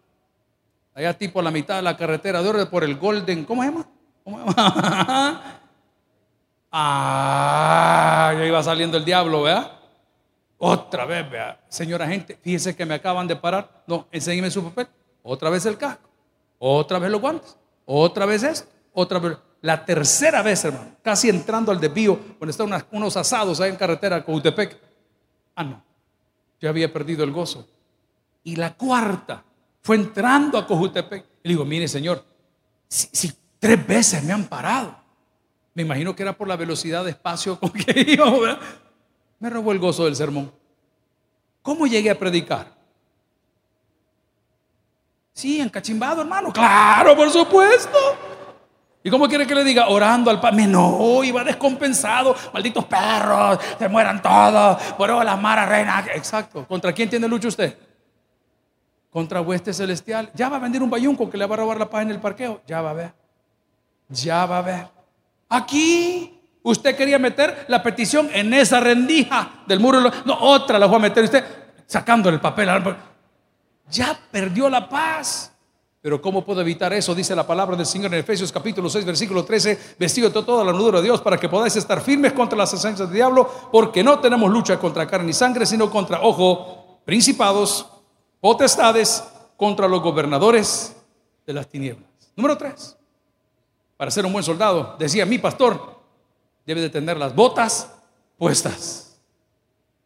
Allá 0.95 1.17
tipo 1.17 1.41
a 1.41 1.43
la 1.43 1.51
mitad 1.51 1.77
de 1.77 1.83
la 1.83 1.97
carretera, 1.97 2.43
de 2.43 2.67
por 2.67 2.85
el 2.85 2.97
Golden, 2.97 3.45
¿cómo 3.45 3.63
se 3.63 3.71
llama? 3.71 3.87
¿Cómo 4.23 4.39
se 4.39 4.45
llama? 4.45 4.55
ah, 6.73 8.35
ya 8.37 8.45
iba 8.45 8.63
saliendo 8.63 8.97
el 8.97 9.05
diablo, 9.05 9.43
¿verdad? 9.43 9.73
Otra 10.59 11.05
vez, 11.05 11.29
vea. 11.31 11.61
Señora 11.69 12.07
gente, 12.07 12.39
fíjese 12.41 12.77
que 12.77 12.87
me 12.87 12.95
acaban 12.95 13.27
de 13.27 13.37
parar. 13.37 13.83
No, 13.87 14.07
enséñeme 14.13 14.51
su 14.51 14.63
papel. 14.63 14.87
Otra 15.23 15.51
vez 15.51 15.67
el 15.67 15.77
casco. 15.77 16.09
Otra 16.59 16.99
vez 16.99 17.11
los 17.11 17.21
guantes. 17.21 17.57
Otra 17.87 18.27
vez 18.27 18.43
esto. 18.43 18.71
Otra. 18.95 19.43
La 19.61 19.85
tercera 19.85 20.43
vez, 20.43 20.65
hermano. 20.65 20.97
Casi 21.03 21.29
entrando 21.29 21.71
al 21.71 21.81
desvío, 21.81 22.19
cuando 22.39 22.51
están 22.51 22.87
unos 22.91 23.17
asados 23.17 23.61
ahí 23.61 23.71
en 23.71 23.77
carretera 23.77 24.25
con 24.25 24.35
Utepec. 24.35 24.79
Ah, 25.55 25.65
no. 25.65 25.83
Yo 26.61 26.69
había 26.69 26.93
perdido 26.93 27.25
el 27.25 27.31
gozo. 27.31 27.67
Y 28.43 28.57
la 28.57 28.75
cuarta 28.75 29.45
fue 29.83 29.97
entrando 29.97 30.59
a 30.59 30.67
Cojutepec. 30.67 31.25
Y 31.43 31.49
le 31.49 31.55
digo, 31.55 31.65
mire, 31.65 31.89
señor, 31.89 32.25
si, 32.89 33.33
tres 33.59 33.87
veces 33.87 34.23
me 34.23 34.33
han 34.33 34.45
parado. 34.45 34.97
Me 35.75 35.83
imagino 35.83 36.15
que 36.15 36.23
era 36.23 36.37
por 36.37 36.47
la 36.47 36.57
velocidad 36.57 37.05
de 37.05 37.11
espacio 37.11 37.59
con 37.59 37.71
que 37.71 38.01
iba, 38.13 38.59
Me 39.41 39.51
robó 39.51 39.73
el 39.73 39.79
gozo 39.79 40.05
del 40.05 40.15
sermón. 40.15 40.53
¿Cómo 41.63 41.87
llegué 41.87 42.11
a 42.11 42.19
predicar? 42.19 42.75
Sí, 45.33 45.61
encachimbado, 45.61 46.21
hermano. 46.21 46.53
Claro, 46.53 47.17
por 47.17 47.31
supuesto. 47.31 47.99
¿Y 49.07 49.11
cómo 49.11 49.29
quiere 49.29 49.47
que 49.47 49.55
le 49.55 49.63
diga? 49.63 49.89
Orando 49.89 50.31
al 50.31 50.41
Padre. 50.41 50.67
No, 50.67 51.23
iba 51.23 51.45
descompensado. 51.45 52.35
Malditos 52.53 52.87
perros, 52.87 53.59
se 53.79 53.89
mueran 53.89 54.21
todos. 54.23 54.83
Por 54.95 55.25
la 55.25 55.37
mara 55.37 55.67
reina. 55.67 56.05
Exacto. 56.15 56.67
¿Contra 56.67 56.93
quién 56.93 57.11
tiene 57.11 57.29
lucha 57.29 57.49
usted? 57.49 57.77
Contra 59.11 59.43
hueste 59.43 59.73
celestial. 59.73 60.31
Ya 60.35 60.49
va 60.49 60.57
a 60.57 60.61
vender 60.61 60.83
un 60.83 60.89
bayunco 60.89 61.29
que 61.29 61.37
le 61.37 61.45
va 61.45 61.55
a 61.55 61.59
robar 61.59 61.79
la 61.79 61.89
paz 61.89 62.03
en 62.03 62.11
el 62.11 62.19
parqueo. 62.19 62.63
Ya 62.67 62.81
va 62.81 62.91
a 62.91 62.95
ver. 62.95 63.15
Ya 64.09 64.47
va 64.47 64.59
a 64.59 64.63
ver. 64.63 64.89
Aquí 65.51 66.41
usted 66.63 66.97
quería 66.97 67.19
meter 67.19 67.67
la 67.69 67.83
petición 67.83 68.31
en 68.33 68.55
esa 68.55 68.81
rendija 68.81 69.63
del 69.67 69.81
muro. 69.81 70.01
No, 70.25 70.39
otra 70.41 70.79
la 70.79 70.87
voy 70.87 70.97
a 70.97 71.01
meter 71.01 71.25
usted 71.25 71.45
sacando 71.87 72.31
el 72.31 72.41
papel 72.41 72.71
ya 73.91 74.19
perdió 74.31 74.69
la 74.69 74.89
paz. 74.89 75.54
Pero 76.05 76.21
¿cómo 76.21 76.45
puedo 76.45 76.61
evitar 76.61 76.93
eso? 76.93 77.15
Dice 77.15 77.35
la 77.35 77.47
palabra 77.47 77.77
del 77.77 77.87
Señor 77.87 78.13
en 78.13 78.21
Efesios 78.21 78.53
capítulo 78.53 78.91
6, 78.91 79.07
versículo 79.07 79.43
13, 79.43 79.97
vestido 79.99 80.29
de 80.29 80.43
toda 80.43 80.63
la 80.63 80.69
armadura 80.69 80.99
de 80.99 81.05
Dios 81.05 81.23
para 81.23 81.39
que 81.39 81.49
podáis 81.49 81.75
estar 81.77 81.99
firmes 82.03 82.35
contra 82.35 82.59
las 82.59 82.75
esencias 82.75 83.09
del 83.09 83.17
diablo, 83.17 83.51
porque 83.73 84.05
no 84.05 84.19
tenemos 84.19 84.53
lucha 84.53 84.79
contra 84.79 85.07
carne 85.07 85.31
y 85.31 85.33
sangre, 85.33 85.65
sino 85.65 85.91
contra, 85.91 86.21
ojo, 86.21 87.01
principados, 87.07 87.87
potestades, 88.39 89.25
contra 89.57 89.89
los 89.89 90.03
gobernadores 90.03 90.95
de 91.47 91.55
las 91.55 91.69
tinieblas. 91.69 92.11
Número 92.37 92.59
3. 92.59 92.99
Para 93.97 94.11
ser 94.11 94.27
un 94.27 94.33
buen 94.35 94.45
soldado, 94.45 94.97
decía 94.99 95.25
mi 95.25 95.39
pastor, 95.39 96.01
debe 96.67 96.83
de 96.83 96.91
tener 96.91 97.17
las 97.17 97.35
botas 97.35 97.91
puestas. 98.37 99.17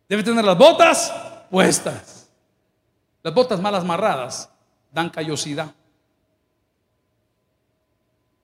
Debe 0.09 0.23
tener 0.23 0.45
las 0.45 0.57
botas 0.57 1.13
puestas. 1.51 2.31
Las 3.21 3.35
botas 3.35 3.61
malas 3.61 3.85
marradas 3.85 4.49
dan 4.93 5.11
callosidad. 5.11 5.75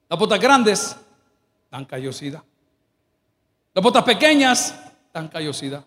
Las 0.08 0.18
botas 0.18 0.40
grandes 0.40 0.96
dan 1.70 1.84
callosidad. 1.84 2.42
Las 3.72 3.82
botas 3.82 4.04
pequeñas 4.04 4.74
dan 5.12 5.28
callosidad. 5.28 5.84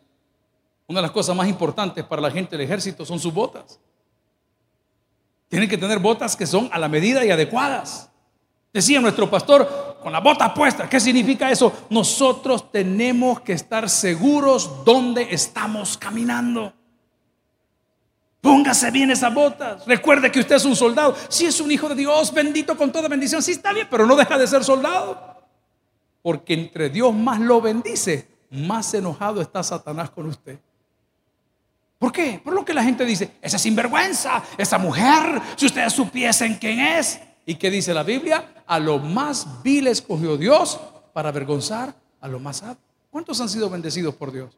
Una 0.87 0.99
de 0.99 1.03
las 1.03 1.11
cosas 1.11 1.35
más 1.35 1.47
importantes 1.47 2.03
para 2.03 2.21
la 2.21 2.31
gente 2.31 2.57
del 2.57 2.65
ejército 2.65 3.05
son 3.05 3.19
sus 3.19 3.33
botas. 3.33 3.79
Tienen 5.49 5.69
que 5.69 5.77
tener 5.77 5.99
botas 5.99 6.35
que 6.35 6.45
son 6.45 6.69
a 6.71 6.79
la 6.79 6.89
medida 6.89 7.23
y 7.25 7.31
adecuadas. 7.31 8.09
Decía 8.73 8.99
nuestro 8.99 9.29
pastor, 9.29 9.97
con 10.01 10.11
la 10.11 10.19
bota 10.19 10.53
puesta, 10.53 10.89
¿qué 10.89 10.99
significa 10.99 11.49
eso? 11.49 11.87
Nosotros 11.89 12.71
tenemos 12.71 13.41
que 13.41 13.53
estar 13.53 13.89
seguros 13.89 14.83
dónde 14.83 15.27
estamos 15.31 15.97
caminando. 15.97 16.73
Póngase 18.41 18.91
bien 18.91 19.11
esas 19.11 19.33
botas. 19.33 19.85
Recuerde 19.85 20.31
que 20.31 20.39
usted 20.39 20.55
es 20.55 20.65
un 20.65 20.75
soldado. 20.75 21.15
Si 21.27 21.45
es 21.45 21.59
un 21.59 21.71
hijo 21.71 21.89
de 21.89 21.95
Dios, 21.95 22.33
bendito 22.33 22.77
con 22.77 22.91
toda 22.91 23.07
bendición, 23.07 23.41
sí 23.41 23.51
está 23.51 23.73
bien, 23.73 23.87
pero 23.89 24.05
no 24.05 24.15
deja 24.15 24.37
de 24.37 24.47
ser 24.47 24.63
soldado. 24.63 25.43
Porque 26.21 26.53
entre 26.53 26.89
Dios 26.89 27.13
más 27.13 27.39
lo 27.39 27.61
bendice, 27.61 28.27
más 28.51 28.93
enojado 28.93 29.41
está 29.41 29.63
Satanás 29.63 30.09
con 30.09 30.27
usted. 30.27 30.59
¿Por 31.97 32.11
qué? 32.11 32.39
Por 32.43 32.53
lo 32.53 32.63
que 32.63 32.73
la 32.73 32.83
gente 32.83 33.05
dice, 33.05 33.31
esa 33.41 33.57
sinvergüenza, 33.57 34.43
esa 34.57 34.77
mujer, 34.77 35.41
si 35.55 35.65
ustedes 35.65 35.93
supiesen 35.93 36.55
quién 36.55 36.79
es. 36.79 37.19
¿Y 37.45 37.55
qué 37.55 37.71
dice 37.71 37.93
la 37.93 38.03
Biblia? 38.03 38.63
A 38.67 38.77
lo 38.77 38.99
más 38.99 39.63
vil 39.63 39.87
escogió 39.87 40.37
Dios 40.37 40.79
para 41.13 41.29
avergonzar 41.29 41.95
a 42.21 42.27
lo 42.27 42.39
más 42.39 42.57
sabios. 42.57 42.77
¿Cuántos 43.09 43.41
han 43.41 43.49
sido 43.49 43.69
bendecidos 43.69 44.13
por 44.13 44.31
Dios? 44.31 44.55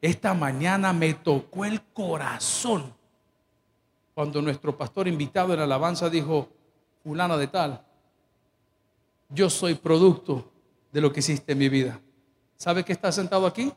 Esta 0.00 0.34
mañana 0.34 0.92
me 0.92 1.14
tocó 1.14 1.64
el 1.64 1.80
corazón 1.80 2.92
cuando 4.14 4.40
nuestro 4.40 4.76
pastor 4.76 5.08
invitado 5.08 5.52
en 5.52 5.60
alabanza 5.60 6.08
dijo, 6.08 6.48
fulana 7.02 7.36
de 7.36 7.48
tal, 7.48 7.84
yo 9.28 9.50
soy 9.50 9.74
producto 9.74 10.50
de 10.92 11.00
lo 11.00 11.12
que 11.12 11.20
hiciste 11.20 11.52
en 11.52 11.58
mi 11.58 11.68
vida. 11.68 12.00
¿Sabe 12.56 12.84
qué 12.84 12.92
está 12.92 13.10
sentado 13.10 13.46
aquí? 13.46 13.72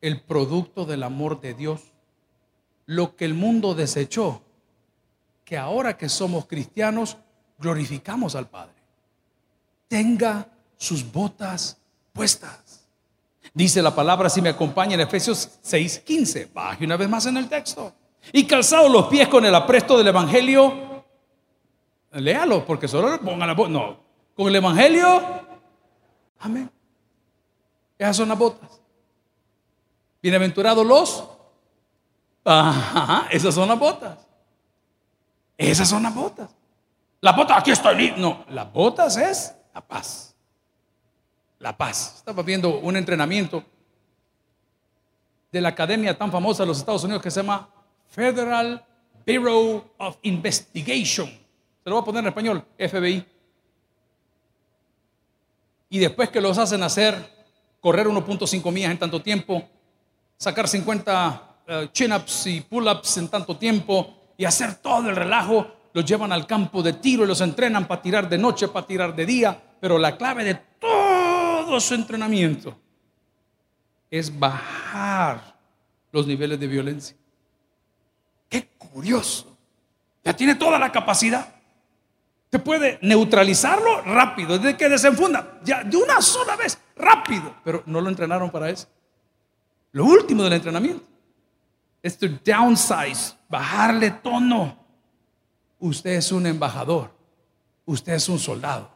El 0.00 0.22
producto 0.22 0.86
del 0.86 1.02
amor 1.02 1.40
de 1.40 1.54
Dios. 1.54 1.92
Lo 2.86 3.16
que 3.16 3.24
el 3.24 3.34
mundo 3.34 3.74
desechó, 3.74 4.42
que 5.44 5.58
ahora 5.58 5.98
que 5.98 6.08
somos 6.08 6.46
cristianos, 6.46 7.18
glorificamos 7.58 8.34
al 8.34 8.48
Padre. 8.48 8.74
Tenga 9.88 10.48
sus 10.76 11.10
botas 11.12 11.78
puestas. 12.12 12.85
Dice 13.54 13.82
la 13.82 13.94
palabra, 13.94 14.28
si 14.28 14.42
me 14.42 14.50
acompaña 14.50 14.94
en 14.94 15.00
Efesios 15.00 15.58
6:15, 15.62 16.52
baje 16.52 16.84
una 16.84 16.96
vez 16.96 17.08
más 17.08 17.26
en 17.26 17.36
el 17.36 17.48
texto. 17.48 17.92
Y 18.32 18.46
calzados 18.46 18.90
los 18.90 19.06
pies 19.06 19.28
con 19.28 19.44
el 19.44 19.54
apresto 19.54 19.96
del 19.96 20.08
Evangelio, 20.08 21.04
léalo, 22.12 22.64
porque 22.64 22.88
solo 22.88 23.10
le 23.10 23.18
ponga 23.18 23.46
la 23.46 23.54
voz. 23.54 23.70
No, 23.70 23.98
con 24.34 24.48
el 24.48 24.56
Evangelio, 24.56 25.22
amén. 26.40 26.70
Esas 27.98 28.16
son 28.16 28.28
las 28.28 28.38
botas. 28.38 28.80
Bienaventurados 30.22 30.84
los. 30.84 31.24
Ajá, 32.44 33.26
esas 33.30 33.54
son 33.54 33.68
las 33.68 33.78
botas. 33.78 34.18
Esas 35.56 35.88
son 35.88 36.02
las 36.02 36.14
botas. 36.14 36.50
La 37.20 37.32
bota, 37.32 37.56
aquí 37.56 37.70
estoy. 37.70 38.14
No, 38.16 38.44
las 38.50 38.72
botas 38.72 39.16
es 39.16 39.54
la 39.74 39.80
paz. 39.80 40.35
La 41.58 41.76
paz. 41.76 42.16
Estaba 42.18 42.42
viendo 42.42 42.78
un 42.80 42.96
entrenamiento 42.96 43.64
de 45.50 45.60
la 45.60 45.70
academia 45.70 46.16
tan 46.16 46.30
famosa 46.30 46.62
de 46.62 46.68
los 46.68 46.78
Estados 46.78 47.04
Unidos 47.04 47.22
que 47.22 47.30
se 47.30 47.40
llama 47.40 47.68
Federal 48.08 48.84
Bureau 49.26 49.84
of 49.98 50.18
Investigation. 50.22 51.26
Se 51.28 51.90
lo 51.90 51.96
voy 51.96 52.02
a 52.02 52.04
poner 52.04 52.24
en 52.24 52.28
español, 52.28 52.64
FBI. 52.78 53.24
Y 55.88 55.98
después 55.98 56.28
que 56.30 56.40
los 56.40 56.58
hacen 56.58 56.82
hacer 56.82 57.14
correr 57.80 58.06
1.5 58.06 58.72
millas 58.72 58.90
en 58.90 58.98
tanto 58.98 59.22
tiempo, 59.22 59.66
sacar 60.36 60.68
50 60.68 61.42
eh, 61.68 61.88
chin-ups 61.92 62.46
y 62.48 62.60
pull-ups 62.60 63.16
en 63.18 63.28
tanto 63.28 63.56
tiempo 63.56 64.14
y 64.36 64.44
hacer 64.44 64.74
todo 64.74 65.08
el 65.08 65.16
relajo, 65.16 65.66
los 65.92 66.04
llevan 66.04 66.32
al 66.32 66.46
campo 66.46 66.82
de 66.82 66.94
tiro 66.94 67.24
y 67.24 67.26
los 67.26 67.40
entrenan 67.40 67.86
para 67.88 68.02
tirar 68.02 68.28
de 68.28 68.36
noche, 68.36 68.68
para 68.68 68.86
tirar 68.86 69.16
de 69.16 69.24
día, 69.24 69.62
pero 69.80 69.98
la 69.98 70.16
clave 70.16 70.44
de 70.44 70.54
todo 70.78 71.05
su 71.80 71.94
entrenamiento 71.94 72.76
es 74.10 74.36
bajar 74.36 75.56
los 76.12 76.26
niveles 76.26 76.58
de 76.58 76.66
violencia. 76.66 77.16
Qué 78.48 78.68
curioso. 78.78 79.56
Ya 80.24 80.34
tiene 80.34 80.54
toda 80.54 80.78
la 80.78 80.90
capacidad. 80.90 81.54
Te 82.50 82.58
puede 82.58 82.98
neutralizarlo 83.02 84.02
rápido, 84.02 84.58
desde 84.58 84.76
que 84.76 84.88
desenfunda, 84.88 85.60
ya 85.64 85.82
de 85.82 85.96
una 85.96 86.22
sola 86.22 86.56
vez, 86.56 86.78
rápido. 86.96 87.54
Pero 87.64 87.82
no 87.86 88.00
lo 88.00 88.08
entrenaron 88.08 88.50
para 88.50 88.70
eso. 88.70 88.88
Lo 89.92 90.04
último 90.04 90.44
del 90.44 90.54
entrenamiento 90.54 91.04
es 92.02 92.16
to 92.18 92.28
downsize, 92.44 93.34
bajarle 93.48 94.10
tono. 94.10 94.78
Usted 95.78 96.12
es 96.12 96.32
un 96.32 96.46
embajador, 96.46 97.12
usted 97.84 98.14
es 98.14 98.28
un 98.28 98.38
soldado, 98.38 98.90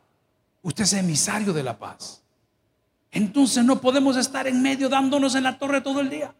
usted 0.62 0.84
es 0.84 0.92
emisario 0.92 1.52
de 1.52 1.62
la 1.62 1.78
paz. 1.78 2.19
Entonces 3.12 3.64
no 3.64 3.80
podemos 3.80 4.16
estar 4.16 4.46
en 4.46 4.62
medio 4.62 4.88
dándonos 4.88 5.34
en 5.34 5.42
la 5.42 5.58
torre 5.58 5.80
todo 5.80 6.00
el 6.00 6.10
día. 6.10 6.32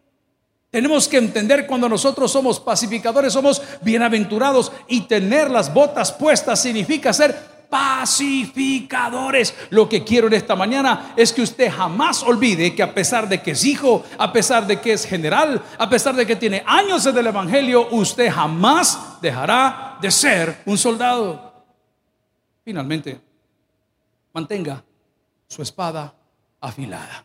Tenemos 0.71 1.09
que 1.09 1.17
entender 1.19 1.67
cuando 1.67 1.89
nosotros 1.89 2.31
somos 2.31 2.61
pacificadores, 2.61 3.33
somos 3.33 3.61
bienaventurados 3.83 4.71
y 4.87 5.01
tener 5.03 5.51
las 5.51 5.75
botas 5.75 6.13
puestas 6.13 6.63
significa 6.63 7.13
ser 7.13 7.37
pacificadores. 7.69 9.53
Lo 9.71 9.89
que 9.89 10.05
quiero 10.05 10.29
en 10.29 10.35
esta 10.35 10.55
mañana 10.55 11.13
es 11.17 11.33
que 11.33 11.43
usted 11.43 11.73
jamás 11.73 12.23
olvide 12.23 12.73
que 12.75 12.85
a 12.85 12.95
pesar 12.95 13.29
de 13.29 13.43
que 13.43 13.51
es 13.53 13.65
hijo, 13.65 14.05
a 14.17 14.33
pesar 14.33 14.65
de 14.69 14.81
que 14.81 14.93
es 14.93 15.05
general, 15.05 15.61
a 15.77 15.91
pesar 15.91 16.15
de 16.15 16.25
que 16.25 16.37
tiene 16.37 16.63
años 16.65 17.05
en 17.05 17.19
el 17.19 17.27
Evangelio, 17.27 17.89
usted 17.91 18.31
jamás 18.31 19.21
dejará 19.21 19.99
de 20.01 20.11
ser 20.13 20.63
un 20.67 20.79
soldado. 20.79 21.65
Finalmente, 22.65 23.21
mantenga 24.33 24.85
su 25.49 25.63
espada 25.63 26.15
afilada. 26.61 27.25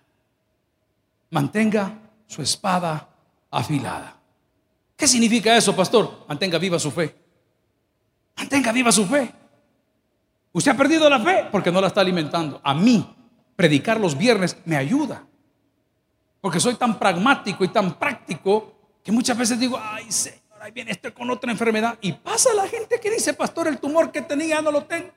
Mantenga 1.32 2.00
su 2.28 2.41
espada 2.41 3.10
afilada. 3.52 4.17
¿Qué 4.95 5.08
significa 5.08 5.56
eso, 5.56 5.76
pastor? 5.76 6.26
Mantenga 6.28 6.58
viva 6.58 6.80
su 6.80 6.91
fe. 6.91 7.15
Mantenga 8.38 8.71
viva 8.71 8.91
su 8.91 9.06
fe. 9.06 9.34
Usted 10.54 10.71
ha 10.71 10.78
perdido 10.78 11.10
la 11.10 11.19
fe 11.19 11.48
porque 11.52 11.71
no 11.71 11.82
la 11.82 11.88
está 11.88 12.02
alimentando. 12.02 12.62
A 12.63 12.74
mí, 12.74 13.13
predicar 13.56 14.00
los 14.00 14.17
viernes 14.17 14.58
me 14.65 14.78
ayuda. 14.78 15.26
Porque 16.39 16.60
soy 16.60 16.76
tan 16.76 16.98
pragmático 16.98 17.63
y 17.65 17.69
tan 17.69 17.98
práctico 17.98 18.74
que 19.04 19.12
muchas 19.12 19.38
veces 19.38 19.60
digo, 19.60 19.80
ay 19.82 20.12
Señor, 20.12 20.62
ahí 20.62 20.71
viene 20.71 20.91
este 20.91 21.13
con 21.13 21.30
otra 21.30 21.52
enfermedad. 21.52 21.98
Y 22.02 22.13
pasa 22.13 22.54
la 22.54 22.67
gente 22.67 23.00
que 23.00 23.12
dice, 23.12 23.34
pastor, 23.34 23.67
el 23.67 23.80
tumor 23.80 24.12
que 24.12 24.21
tenía 24.21 24.62
no 24.62 24.71
lo 24.71 24.86
tengo. 24.86 25.12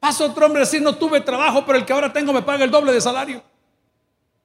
Pasa 0.00 0.24
otro 0.24 0.46
hombre 0.46 0.62
a 0.62 0.64
decir, 0.64 0.80
no 0.80 0.94
tuve 0.94 1.20
trabajo, 1.20 1.64
pero 1.66 1.78
el 1.78 1.84
que 1.84 1.92
ahora 1.92 2.12
tengo 2.12 2.32
me 2.32 2.42
paga 2.42 2.64
el 2.64 2.70
doble 2.70 2.92
de 2.92 3.00
salario. 3.00 3.42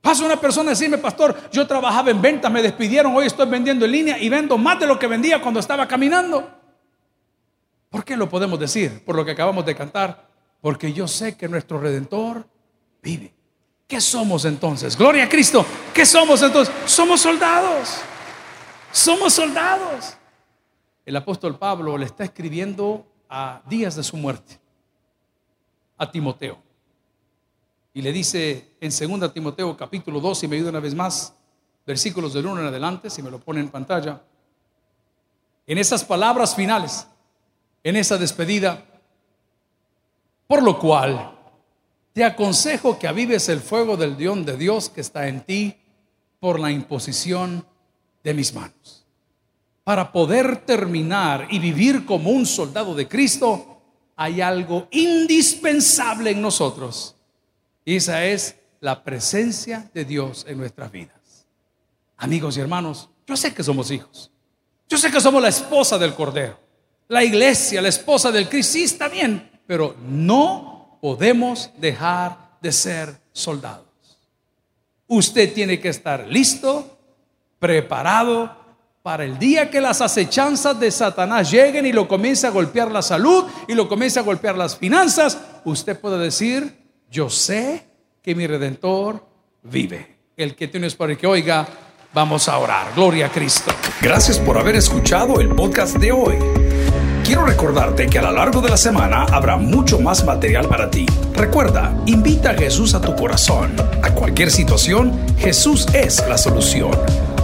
Pasa 0.02 0.26
una 0.26 0.36
persona 0.36 0.72
a 0.72 0.74
decirme, 0.74 0.98
pastor, 0.98 1.50
yo 1.52 1.66
trabajaba 1.66 2.12
en 2.12 2.22
ventas, 2.22 2.52
me 2.52 2.62
despidieron, 2.62 3.16
hoy 3.16 3.28
estoy 3.28 3.48
vendiendo 3.48 3.86
en 3.86 3.92
línea 3.92 4.18
y 4.18 4.30
vendo 4.30 4.58
más 4.58 4.80
de 4.80 4.88
lo 4.88 4.98
que 4.98 5.08
vendía 5.08 5.42
cuando 5.42 5.60
estaba 5.60 5.88
caminando. 5.88 6.50
¿Por 7.90 8.04
qué 8.04 8.18
lo 8.18 8.28
podemos 8.28 8.60
decir? 8.60 9.04
Por 9.06 9.16
lo 9.16 9.24
que 9.24 9.32
acabamos 9.32 9.66
de 9.66 9.76
cantar. 9.76 10.28
Porque 10.60 10.92
yo 10.92 11.08
sé 11.08 11.38
que 11.38 11.48
nuestro 11.48 11.80
redentor 11.80 12.48
vive. 13.02 13.34
¿Qué 13.88 14.02
somos 14.02 14.46
entonces? 14.46 14.98
Gloria 14.98 15.26
a 15.26 15.30
Cristo. 15.30 15.66
¿Qué 15.94 16.06
somos 16.06 16.42
entonces? 16.42 16.74
Somos 16.86 17.22
soldados. 17.22 18.02
Somos 18.92 19.34
soldados. 19.34 20.18
El 21.06 21.16
apóstol 21.16 21.60
Pablo 21.60 21.98
le 21.98 22.06
está 22.06 22.24
escribiendo 22.24 23.06
a 23.30 23.62
días 23.68 23.96
de 23.96 24.04
su 24.04 24.18
muerte 24.18 24.63
a 25.98 26.12
Timoteo. 26.12 26.58
Y 27.94 28.02
le 28.02 28.12
dice 28.12 28.76
en 28.80 29.20
2 29.20 29.34
Timoteo 29.34 29.78
capítulo 29.78 30.20
2, 30.20 30.40
si 30.40 30.48
me 30.48 30.56
ayuda 30.56 30.72
una 30.72 30.80
vez 30.80 30.96
más, 30.96 31.36
versículos 31.86 32.34
del 32.34 32.46
1 32.46 32.62
en 32.62 32.68
adelante, 32.68 33.10
si 33.10 33.22
me 33.22 33.30
lo 33.30 33.40
pone 33.40 33.60
en 33.60 33.70
pantalla, 33.70 34.22
en 35.68 35.78
esas 35.78 36.04
palabras 36.04 36.56
finales, 36.56 37.08
en 37.84 37.96
esa 37.96 38.18
despedida, 38.18 38.84
por 40.48 40.64
lo 40.64 40.80
cual 40.80 41.38
te 42.14 42.24
aconsejo 42.24 43.00
que 43.00 43.08
avives 43.08 43.50
el 43.50 43.60
fuego 43.60 43.98
del 43.98 44.18
Dios 44.18 44.46
de 44.46 44.58
Dios 44.58 44.90
que 44.90 45.02
está 45.02 45.28
en 45.28 45.42
ti 45.42 45.76
por 46.40 46.60
la 46.60 46.72
imposición 46.72 47.66
de 48.24 48.34
mis 48.34 48.54
manos. 48.54 49.06
Para 49.84 50.12
poder 50.12 50.66
terminar 50.66 51.48
y 51.50 51.60
vivir 51.60 52.06
como 52.06 52.30
un 52.30 52.46
soldado 52.46 52.96
de 52.96 53.08
Cristo, 53.08 53.73
hay 54.16 54.42
algo 54.42 54.88
indispensable 54.92 56.32
en 56.32 56.42
nosotros 56.42 57.16
y 57.86 57.96
esa 57.96 58.26
es 58.26 58.56
la 58.80 59.04
presencia 59.04 59.90
de 59.94 60.06
Dios 60.06 60.46
en 60.48 60.58
nuestras 60.58 60.92
vidas. 60.92 61.48
Amigos 62.18 62.58
y 62.58 62.62
hermanos, 62.62 63.10
yo 63.26 63.36
sé 63.36 63.54
que 63.54 63.64
somos 63.64 63.92
hijos. 63.92 64.32
Yo 64.88 64.98
sé 64.98 65.12
que 65.12 65.22
somos 65.22 65.42
la 65.42 65.50
esposa 65.50 65.98
del 65.98 66.14
Cordero. 66.14 66.60
La 67.08 67.24
iglesia, 67.24 67.82
la 67.82 67.90
esposa 67.90 68.32
del 68.32 68.48
Cristo, 68.48 68.74
sí 68.74 68.84
está 68.84 69.08
bien, 69.08 69.60
pero 69.66 69.96
no 70.08 70.98
podemos 71.02 71.72
dejar 71.78 72.58
de 72.62 72.72
ser 72.72 73.22
soldados. 73.32 73.88
Usted 75.08 75.54
tiene 75.54 75.80
que 75.80 75.90
estar 75.90 76.28
listo, 76.28 76.98
preparado 77.60 78.63
para 79.04 79.26
el 79.26 79.38
día 79.38 79.70
que 79.70 79.82
las 79.82 80.00
acechanzas 80.00 80.80
de 80.80 80.90
Satanás 80.90 81.52
lleguen 81.52 81.86
y 81.86 81.92
lo 81.92 82.08
comience 82.08 82.48
a 82.48 82.52
golpear 82.52 82.90
la 82.90 83.02
salud 83.02 83.44
y 83.68 83.74
lo 83.74 83.90
comience 83.90 84.18
a 84.18 84.24
golpear 84.24 84.58
las 84.58 84.78
finanzas. 84.78 85.38
Usted 85.66 86.00
puede 86.00 86.18
decir, 86.18 86.74
yo 87.12 87.30
sé 87.30 87.86
que 88.22 88.34
mi 88.34 88.48
redentor 88.48 89.28
vive. 89.62 90.16
El 90.38 90.56
que 90.56 90.70
tienes 90.70 90.96
para 90.96 91.18
que 91.18 91.28
oiga, 91.28 91.68
vamos 92.14 92.48
a 92.48 92.58
orar. 92.58 92.94
Gloria 92.96 93.26
a 93.26 93.30
Cristo. 93.30 93.74
Gracias 94.02 94.40
por 94.40 94.58
haber 94.58 94.78
escuchado 94.78 95.42
el 95.42 95.50
podcast 95.50 95.98
de 95.98 96.14
hoy. 96.14 96.38
Quiero 97.26 97.46
recordarte 97.46 98.08
que 98.08 98.20
a 98.20 98.22
lo 98.22 98.32
largo 98.32 98.62
de 98.62 98.70
la 98.70 98.78
semana 98.78 99.26
habrá 99.26 99.58
mucho 99.58 100.00
más 100.00 100.24
material 100.24 100.70
para 100.70 100.90
ti. 100.90 101.06
Recuerda, 101.34 101.94
invita 102.06 102.52
a 102.52 102.54
Jesús 102.54 102.94
a 102.94 103.02
tu 103.02 103.14
corazón. 103.18 103.76
A 104.02 104.12
cualquier 104.12 104.50
situación, 104.50 105.12
Jesús 105.38 105.88
es 105.94 106.26
la 106.30 106.38
solución. 106.38 106.92